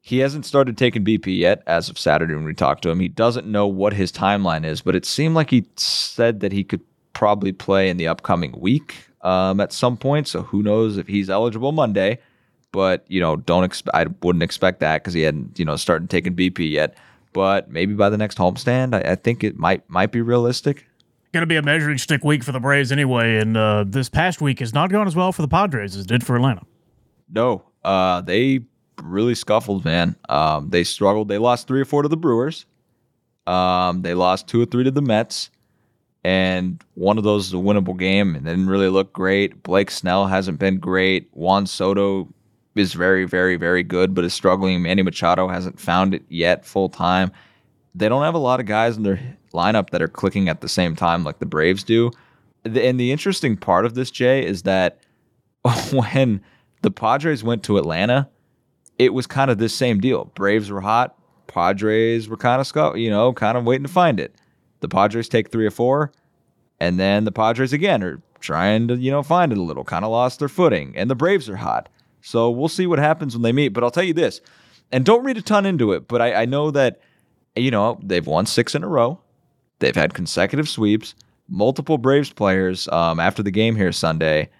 [0.00, 2.98] He hasn't started taking BP yet as of Saturday when we talked to him.
[2.98, 6.64] He doesn't know what his timeline is, but it seemed like he said that he
[6.64, 6.80] could
[7.12, 10.28] probably play in the upcoming week um, at some point.
[10.28, 12.18] So who knows if he's eligible Monday?
[12.72, 13.96] But you know, don't expect.
[13.96, 16.96] I wouldn't expect that because he hadn't you know started taking BP yet.
[17.32, 20.86] But maybe by the next homestand, I, I think it might might be realistic.
[21.32, 24.40] Going to be a measuring stick week for the Braves anyway, and uh, this past
[24.40, 26.62] week has not gone as well for the Padres as it did for Atlanta.
[27.32, 28.62] No, uh, they
[29.00, 30.16] really scuffled, man.
[30.28, 31.28] Um, they struggled.
[31.28, 32.66] They lost three or four to the Brewers.
[33.46, 35.50] Um, they lost two or three to the Mets,
[36.22, 38.34] and one of those is a winnable game.
[38.34, 39.62] And didn't really look great.
[39.62, 41.28] Blake Snell hasn't been great.
[41.32, 42.28] Juan Soto
[42.76, 44.82] is very, very, very good, but is struggling.
[44.82, 47.30] Manny Machado hasn't found it yet full time.
[47.94, 50.68] They don't have a lot of guys in their lineup that are clicking at the
[50.68, 52.10] same time like the Braves do.
[52.64, 55.00] And the interesting part of this, Jay, is that
[55.92, 56.42] when
[56.82, 58.28] the Padres went to Atlanta,
[58.98, 60.26] it was kind of this same deal.
[60.34, 61.16] Braves were hot,
[61.46, 64.34] Padres were kind of you know, kind of waiting to find it.
[64.80, 66.12] The Padres take three or four,
[66.78, 70.04] and then the Padres again are trying to, you know, find it a little, kind
[70.04, 71.88] of lost their footing, and the Braves are hot.
[72.22, 73.68] So we'll see what happens when they meet.
[73.68, 74.40] But I'll tell you this,
[74.90, 77.00] and don't read a ton into it, but I, I know that,
[77.56, 79.20] you know, they've won six in a row.
[79.78, 81.14] They've had consecutive sweeps.
[81.48, 84.50] Multiple Braves players um, after the game here Sunday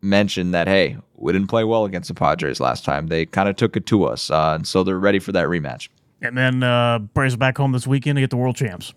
[0.00, 3.06] mentioned that, hey, we didn't play well against the Padres last time.
[3.06, 4.30] They kind of took it to us.
[4.30, 5.88] Uh, and so they're ready for that rematch.
[6.20, 8.92] And then uh, Braves back home this weekend to get the world champs.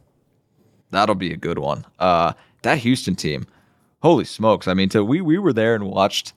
[0.91, 1.85] That'll be a good one.
[1.99, 3.45] Uh, that Houston team,
[4.01, 4.67] holy smokes!
[4.67, 6.33] I mean, to, we we were there and watched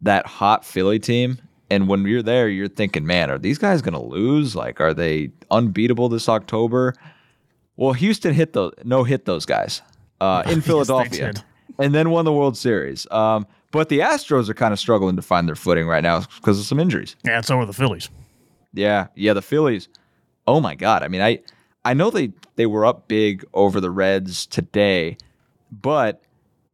[0.00, 1.38] that hot Philly team,
[1.70, 4.56] and when you're there, you're thinking, man, are these guys gonna lose?
[4.56, 6.94] Like, are they unbeatable this October?
[7.76, 9.82] Well, Houston hit the no hit those guys
[10.20, 11.34] uh, in Philadelphia,
[11.78, 13.06] and then won the World Series.
[13.10, 16.58] Um, but the Astros are kind of struggling to find their footing right now because
[16.58, 17.16] of some injuries.
[17.24, 18.08] Yeah, so are the Phillies.
[18.72, 19.88] Yeah, yeah, the Phillies.
[20.46, 21.02] Oh my god.
[21.02, 21.40] I mean, I
[21.86, 25.18] I know they they were up big over the Reds today,
[25.70, 26.20] but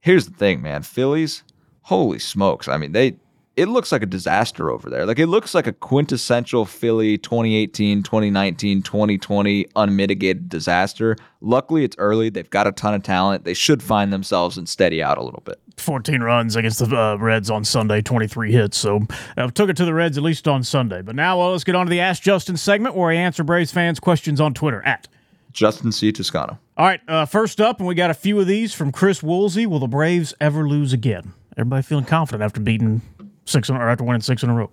[0.00, 0.82] here's the thing, man.
[0.84, 1.44] Phillies,
[1.82, 2.66] holy smokes.
[2.66, 3.16] I mean, they
[3.56, 5.04] it looks like a disaster over there.
[5.04, 11.16] Like it looks like a quintessential Philly 2018, 2019, 2020 unmitigated disaster.
[11.40, 12.30] Luckily, it's early.
[12.30, 13.44] They've got a ton of talent.
[13.44, 15.60] They should find themselves and steady out a little bit.
[15.76, 18.78] 14 runs against the uh, Reds on Sunday, 23 hits.
[18.78, 19.00] So
[19.36, 21.02] uh, took it to the Reds at least on Sunday.
[21.02, 23.72] But now uh, let's get on to the Ask Justin segment where I answer Braves
[23.72, 25.08] fans' questions on Twitter at.
[25.52, 26.12] Justin C.
[26.12, 26.58] Toscano.
[26.78, 29.66] All right, uh, first up, and we got a few of these from Chris Woolsey.
[29.66, 31.34] Will the Braves ever lose again?
[31.56, 33.02] Everybody feeling confident after beating
[33.44, 34.70] six in, or after winning six in a row.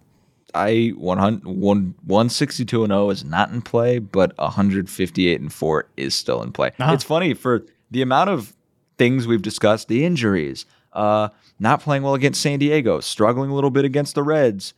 [0.55, 6.15] I 100, one- 162 and 0 is not in play, but 158 and 4 is
[6.15, 6.72] still in play.
[6.80, 6.93] Uh-huh.
[6.93, 8.55] It's funny for the amount of
[8.97, 13.70] things we've discussed, the injuries, uh, not playing well against San Diego, struggling a little
[13.70, 14.74] bit against the Reds.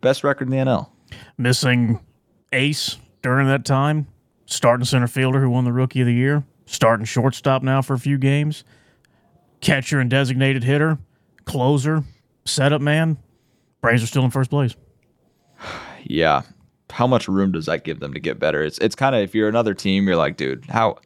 [0.00, 0.88] Best record in the NL.
[1.38, 2.00] Missing
[2.52, 4.08] Ace during that time,
[4.46, 6.44] starting center fielder who won the Rookie of the Year.
[6.66, 8.64] starting shortstop now for a few games,
[9.60, 10.98] catcher and designated hitter,
[11.44, 12.02] closer,
[12.46, 13.18] setup man.
[13.84, 14.74] Braves are still in first place.
[16.04, 16.40] Yeah.
[16.90, 18.62] How much room does that give them to get better?
[18.62, 20.96] It's it's kind of if you're another team, you're like, dude, how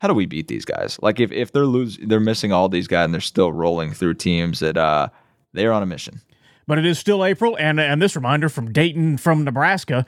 [0.00, 0.98] how do we beat these guys?
[1.00, 4.14] Like if, if they're lose they're missing all these guys and they're still rolling through
[4.14, 5.08] teams that uh
[5.52, 6.20] they're on a mission.
[6.66, 10.04] But it is still April, and and this reminder from Dayton from Nebraska.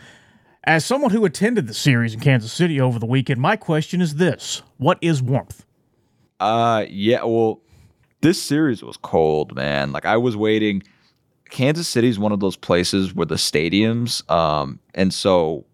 [0.64, 4.16] As someone who attended the series in Kansas City over the weekend, my question is
[4.16, 5.64] this: What is warmth?
[6.40, 7.60] Uh yeah, well,
[8.22, 9.92] this series was cold, man.
[9.92, 10.82] Like I was waiting.
[11.50, 15.64] Kansas City is one of those places where the stadiums, um, and so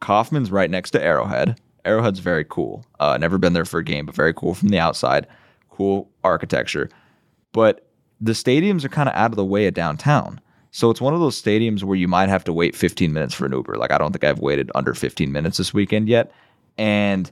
[0.00, 1.60] Kauffman's right next to Arrowhead.
[1.84, 2.84] Arrowhead's very cool.
[3.00, 5.26] Uh, never been there for a game, but very cool from the outside.
[5.70, 6.88] Cool architecture,
[7.52, 7.86] but
[8.20, 10.40] the stadiums are kind of out of the way of downtown.
[10.70, 13.46] So it's one of those stadiums where you might have to wait 15 minutes for
[13.46, 13.76] an Uber.
[13.76, 16.32] Like I don't think I've waited under 15 minutes this weekend yet.
[16.78, 17.30] And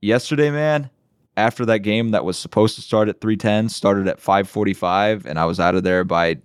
[0.00, 0.90] yesterday, man,
[1.36, 5.44] after that game that was supposed to start at 3:10 started at 5:45 and I
[5.44, 6.38] was out of there by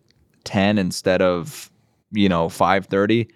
[0.44, 1.72] 10 instead of,
[2.12, 3.28] you know, 5:30.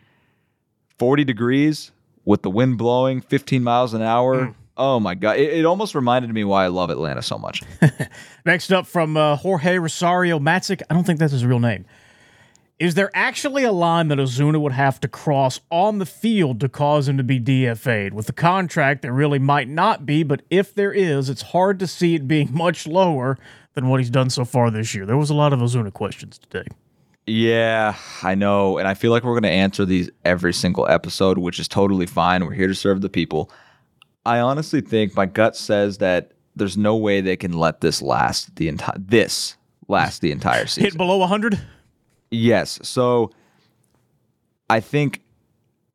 [0.97, 1.91] 40 degrees
[2.23, 4.47] with the wind blowing 15 miles an hour.
[4.47, 4.55] Mm.
[4.77, 7.61] Oh my god, it, it almost reminded me why I love Atlanta so much.
[8.45, 10.81] Next up from uh, Jorge Rosario Matzik.
[10.89, 11.85] I don't think that's his real name.
[12.77, 16.67] Is there actually a line that Ozuna would have to cross on the field to
[16.67, 18.13] cause him to be DFA'd?
[18.13, 21.87] With the contract, there really might not be, but if there is, it's hard to
[21.87, 23.37] see it being much lower
[23.75, 25.05] than what he's done so far this year.
[25.05, 26.67] There was a lot of Ozuna questions today.
[27.27, 28.77] Yeah, I know.
[28.77, 32.05] And I feel like we're going to answer these every single episode, which is totally
[32.05, 32.45] fine.
[32.45, 33.49] We're here to serve the people.
[34.25, 38.55] I honestly think my gut says that there's no way they can let this last
[38.55, 39.55] the entire this
[39.87, 40.91] last the entire season.
[40.91, 41.59] Hit below 100?
[42.31, 42.79] Yes.
[42.83, 43.31] So
[44.69, 45.21] I think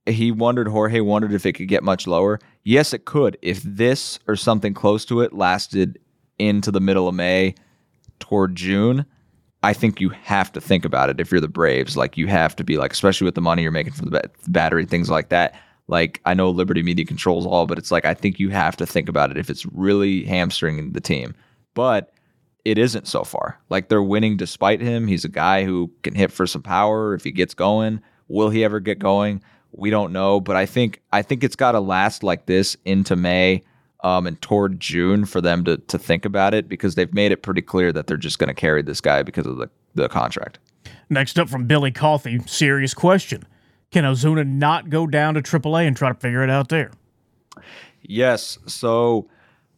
[0.07, 2.39] he wondered, Jorge wondered if it could get much lower.
[2.65, 3.39] Yes, it could.
[3.43, 5.99] If this or something close to it lasted
[6.39, 7.55] into the middle of May
[8.19, 9.07] toward June,
[9.63, 11.97] I think you have to think about it if you're the Braves.
[11.97, 14.31] Like, you have to be like, especially with the money you're making from the ba-
[14.49, 15.61] battery, things like that.
[15.87, 18.87] Like, I know Liberty Media controls all, but it's like, I think you have to
[18.87, 21.35] think about it if it's really hamstringing the team.
[21.75, 22.13] But
[22.65, 23.59] it isn't so far.
[23.69, 25.07] Like they're winning despite him.
[25.07, 28.01] He's a guy who can hit for some power if he gets going.
[28.29, 29.43] Will he ever get going?
[29.73, 33.17] We don't know, but I think I think it's got to last like this into
[33.17, 33.63] May
[34.03, 37.43] um, and toward June for them to to think about it because they've made it
[37.43, 40.59] pretty clear that they're just going to carry this guy because of the the contract.
[41.09, 43.45] Next up from Billy Coffey, serious question.
[43.91, 46.93] Can Ozuna not go down to AAA and try to figure it out there?
[48.03, 48.59] Yes.
[48.67, 49.29] So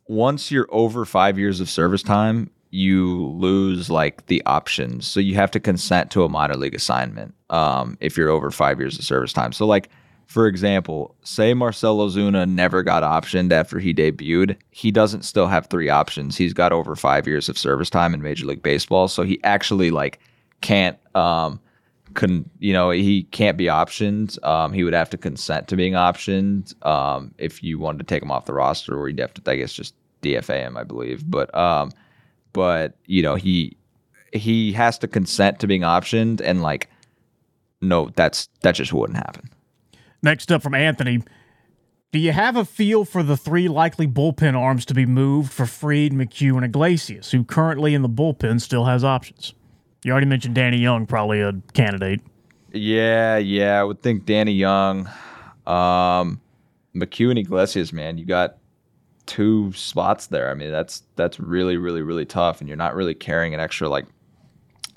[0.06, 5.06] once you're over five years of service time, you lose like the options.
[5.06, 8.78] So you have to consent to a minor league assignment um, if you're over five
[8.78, 9.52] years of service time.
[9.52, 9.88] So like
[10.26, 15.66] for example, say Marcell Ozuna never got optioned after he debuted, he doesn't still have
[15.66, 16.36] three options.
[16.36, 19.90] He's got over five years of service time in Major League Baseball, so he actually
[19.90, 20.18] like
[20.60, 21.60] can't um
[22.14, 24.42] couldn't you know he can't be optioned.
[24.46, 28.22] Um, he would have to consent to being optioned um, if you wanted to take
[28.22, 31.28] him off the roster, or you'd have to I guess just DFA him, I believe.
[31.30, 31.92] But um,
[32.52, 33.76] but you know he
[34.32, 36.88] he has to consent to being optioned, and like
[37.80, 39.48] no, that's that just wouldn't happen.
[40.22, 41.22] Next up from Anthony.
[42.12, 45.64] Do you have a feel for the three likely bullpen arms to be moved for
[45.64, 49.54] Fried, McHugh, and Iglesias, who currently in the bullpen still has options?
[50.04, 52.20] You already mentioned Danny Young, probably a candidate.
[52.72, 55.08] Yeah, yeah, I would think Danny Young,
[55.66, 56.40] um,
[56.94, 57.92] McHugh, and Iglesias.
[57.92, 58.58] Man, you got
[59.26, 60.50] two spots there.
[60.50, 63.88] I mean, that's that's really, really, really tough, and you're not really carrying an extra
[63.88, 64.06] like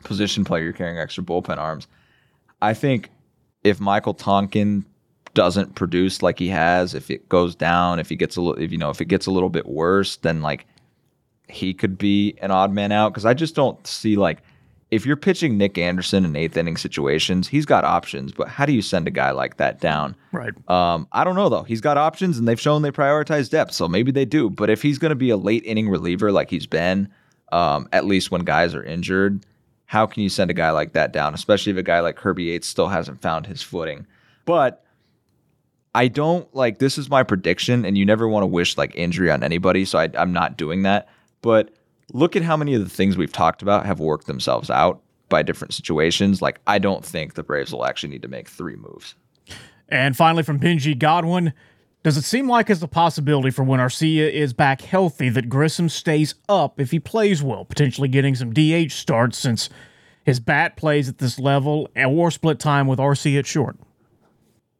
[0.03, 0.63] position player.
[0.63, 1.87] You're carrying extra bullpen arms.
[2.61, 3.09] I think
[3.63, 4.85] if Michael Tonkin
[5.35, 8.71] doesn't produce like he has, if it goes down, if he gets a little, if
[8.71, 10.65] you know, if it gets a little bit worse, then like
[11.47, 14.41] he could be an odd man out because I just don't see like
[14.91, 18.71] if you're pitching Nick Anderson in eighth inning situations, he's got options, but how do
[18.71, 20.15] you send a guy like that down?
[20.31, 20.53] Right.
[20.69, 21.63] Um, I don't know though.
[21.63, 24.49] He's got options, and they've shown they prioritize depth, so maybe they do.
[24.49, 27.09] But if he's going to be a late inning reliever like he's been,
[27.51, 29.45] um, at least when guys are injured,
[29.85, 31.33] how can you send a guy like that down?
[31.33, 34.07] Especially if a guy like Kirby Yates still hasn't found his footing.
[34.45, 34.84] But
[35.95, 39.31] I don't like this is my prediction, and you never want to wish like injury
[39.31, 41.07] on anybody, so I, I'm not doing that.
[41.41, 41.71] But
[42.11, 45.41] look at how many of the things we've talked about have worked themselves out by
[45.41, 46.41] different situations.
[46.41, 49.15] Like I don't think the Braves will actually need to make three moves.
[49.87, 51.53] And finally, from Benji Godwin,
[52.03, 55.87] does it seem like it's a possibility for when Arcia is back healthy that Grissom
[55.87, 59.69] stays up if he plays well, potentially getting some DH starts since
[60.25, 63.77] his bat plays at this level, or split time with Arcia at short?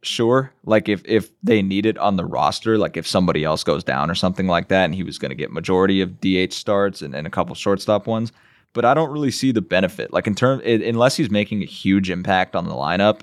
[0.06, 0.52] Sure.
[0.66, 4.10] Like if if they need it on the roster, like if somebody else goes down
[4.10, 7.16] or something like that, and he was going to get majority of DH starts and,
[7.16, 8.32] and a couple shortstop ones.
[8.74, 10.12] But I don't really see the benefit.
[10.12, 13.22] Like in terms, unless he's making a huge impact on the lineup,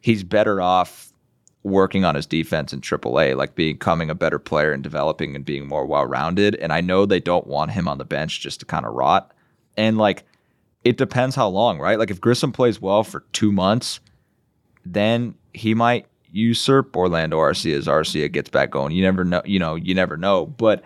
[0.00, 1.12] he's better off
[1.64, 5.66] working on his defense in AAA, like becoming a better player and developing and being
[5.66, 6.56] more well rounded.
[6.56, 9.32] And I know they don't want him on the bench just to kind of rot.
[9.76, 10.24] And like,
[10.84, 11.98] it depends how long, right?
[11.98, 14.00] Like if Grissom plays well for two months,
[14.84, 18.92] then he might usurp Orlando Arcia as Arcia gets back going.
[18.92, 20.46] You never know, you know, you never know.
[20.46, 20.82] But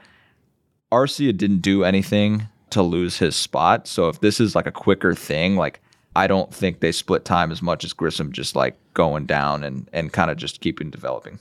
[0.93, 3.87] Arcia didn't do anything to lose his spot.
[3.87, 5.81] So if this is like a quicker thing, like
[6.15, 9.89] I don't think they split time as much as Grissom just like going down and
[9.93, 11.39] and kind of just keeping developing.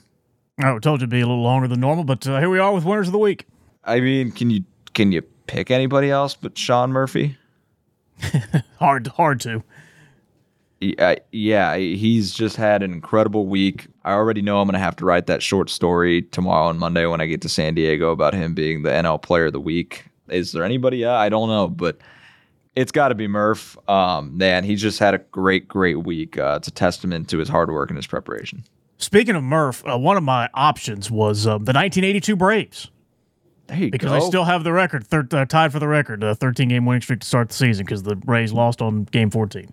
[0.58, 2.72] I told you to be a little longer than normal, but uh, here we are
[2.72, 3.46] with winners of the week.
[3.84, 7.36] I mean, can you can you pick anybody else but Sean Murphy?
[8.78, 9.62] hard hard to.
[10.80, 13.86] Yeah, yeah, he's just had an incredible week.
[14.04, 17.06] I already know I'm going to have to write that short story tomorrow and Monday
[17.06, 20.04] when I get to San Diego about him being the NL Player of the Week.
[20.28, 21.04] Is there anybody?
[21.04, 21.98] Uh, I don't know, but
[22.74, 23.78] it's got to be Murph.
[23.88, 26.36] Um, man, he just had a great, great week.
[26.36, 28.62] Uh, it's a testament to his hard work and his preparation.
[28.98, 32.90] Speaking of Murph, uh, one of my options was um, the 1982 Braves.
[33.66, 34.12] because go.
[34.12, 37.00] they still have the record, thir- uh, tied for the record, a 13 game winning
[37.00, 39.72] streak to start the season because the Rays lost on game 14.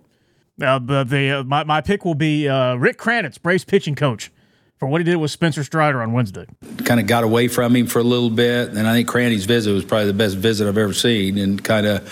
[0.60, 4.30] Uh, the, the uh, my, my pick will be uh, Rick Kranitz, Braves pitching coach,
[4.78, 6.46] for what he did with Spencer Strider on Wednesday.
[6.84, 9.72] Kind of got away from him for a little bit, and I think Cranny's visit
[9.72, 12.02] was probably the best visit I've ever seen, and kind of,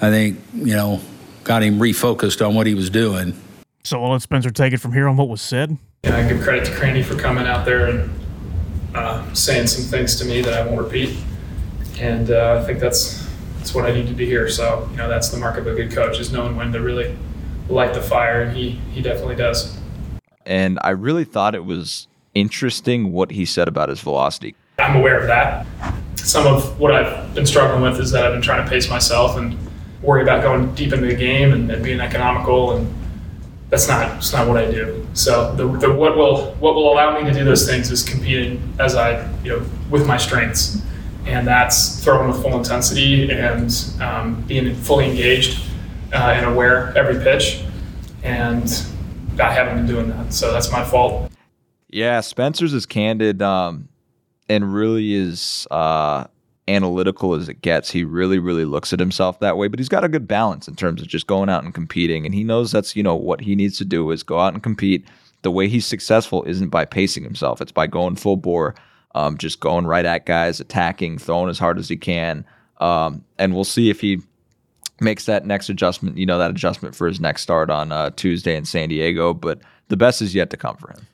[0.00, 1.00] I think, you know,
[1.44, 3.40] got him refocused on what he was doing.
[3.84, 5.76] So I'll let Spencer take it from here on what was said.
[6.02, 8.10] Yeah, I give credit to Cranny for coming out there and
[8.96, 11.16] uh, saying some things to me that I won't repeat,
[12.00, 13.24] and uh, I think that's
[13.58, 14.48] that's what I needed to hear.
[14.48, 17.16] So you know, that's the mark of a good coach is knowing when to really
[17.72, 19.76] light the fire, and he he definitely does.
[20.46, 24.54] And I really thought it was interesting what he said about his velocity.
[24.78, 25.66] I'm aware of that.
[26.16, 29.36] Some of what I've been struggling with is that I've been trying to pace myself
[29.36, 29.56] and
[30.02, 32.92] worry about going deep into the game and, and being economical, and
[33.70, 35.06] that's not that's not what I do.
[35.14, 38.74] So the, the what will what will allow me to do those things is competing
[38.78, 40.82] as I you know with my strengths,
[41.26, 45.71] and that's throwing with full intensity and um, being fully engaged
[46.12, 47.64] uh, and aware every pitch,
[48.22, 48.84] and
[49.40, 50.32] I haven't been doing that.
[50.32, 51.30] So that's my fault.
[51.88, 53.88] Yeah, Spencer's is candid um,
[54.48, 56.24] and really is uh,
[56.68, 57.90] analytical as it gets.
[57.90, 60.76] He really, really looks at himself that way, but he's got a good balance in
[60.76, 62.24] terms of just going out and competing.
[62.24, 64.62] And he knows that's, you know, what he needs to do is go out and
[64.62, 65.06] compete.
[65.42, 68.74] The way he's successful isn't by pacing himself, it's by going full bore,
[69.14, 72.44] um, just going right at guys, attacking, throwing as hard as he can.
[72.78, 74.22] Um, and we'll see if he
[75.02, 78.56] makes that next adjustment, you know, that adjustment for his next start on uh, Tuesday
[78.56, 79.34] in San Diego.
[79.34, 81.06] But the best is yet to come for him.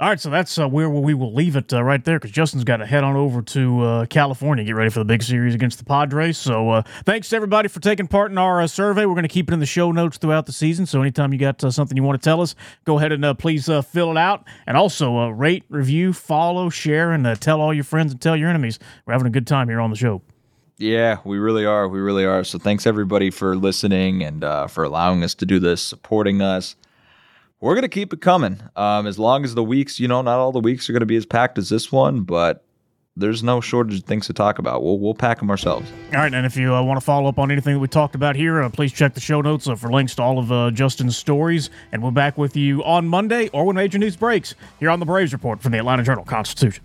[0.00, 2.62] All right, so that's uh, where we will leave it uh, right there because Justin's
[2.62, 5.80] got to head on over to uh, California, get ready for the big series against
[5.80, 6.38] the Padres.
[6.38, 9.06] So uh, thanks to everybody for taking part in our uh, survey.
[9.06, 10.86] We're going to keep it in the show notes throughout the season.
[10.86, 12.54] So anytime you got uh, something you want to tell us,
[12.84, 14.44] go ahead and please fill it out.
[14.68, 18.78] And also rate, review, follow, share, and tell all your friends and tell your enemies.
[19.04, 20.22] We're having a good time here on the show.
[20.78, 21.88] Yeah, we really are.
[21.88, 22.44] We really are.
[22.44, 26.76] So thanks everybody for listening and for allowing us to do this, supporting us
[27.60, 28.60] we're to keep it coming.
[28.76, 31.16] Um, as long as the weeks, you know, not all the weeks are to be
[31.16, 32.64] as packed as this one, but
[33.16, 34.84] there's no shortage of things to talk about.
[34.84, 35.90] We'll, we'll pack them ourselves.
[36.12, 36.32] All right.
[36.32, 38.62] And if you uh, want to follow up on anything that we talked about here,
[38.62, 41.70] uh, please check the show notes uh, for links to all of uh, Justin's stories.
[41.90, 45.06] And we're back with you on Monday or when major news breaks here on the
[45.06, 46.84] Braves Report from the Atlanta Journal Constitution.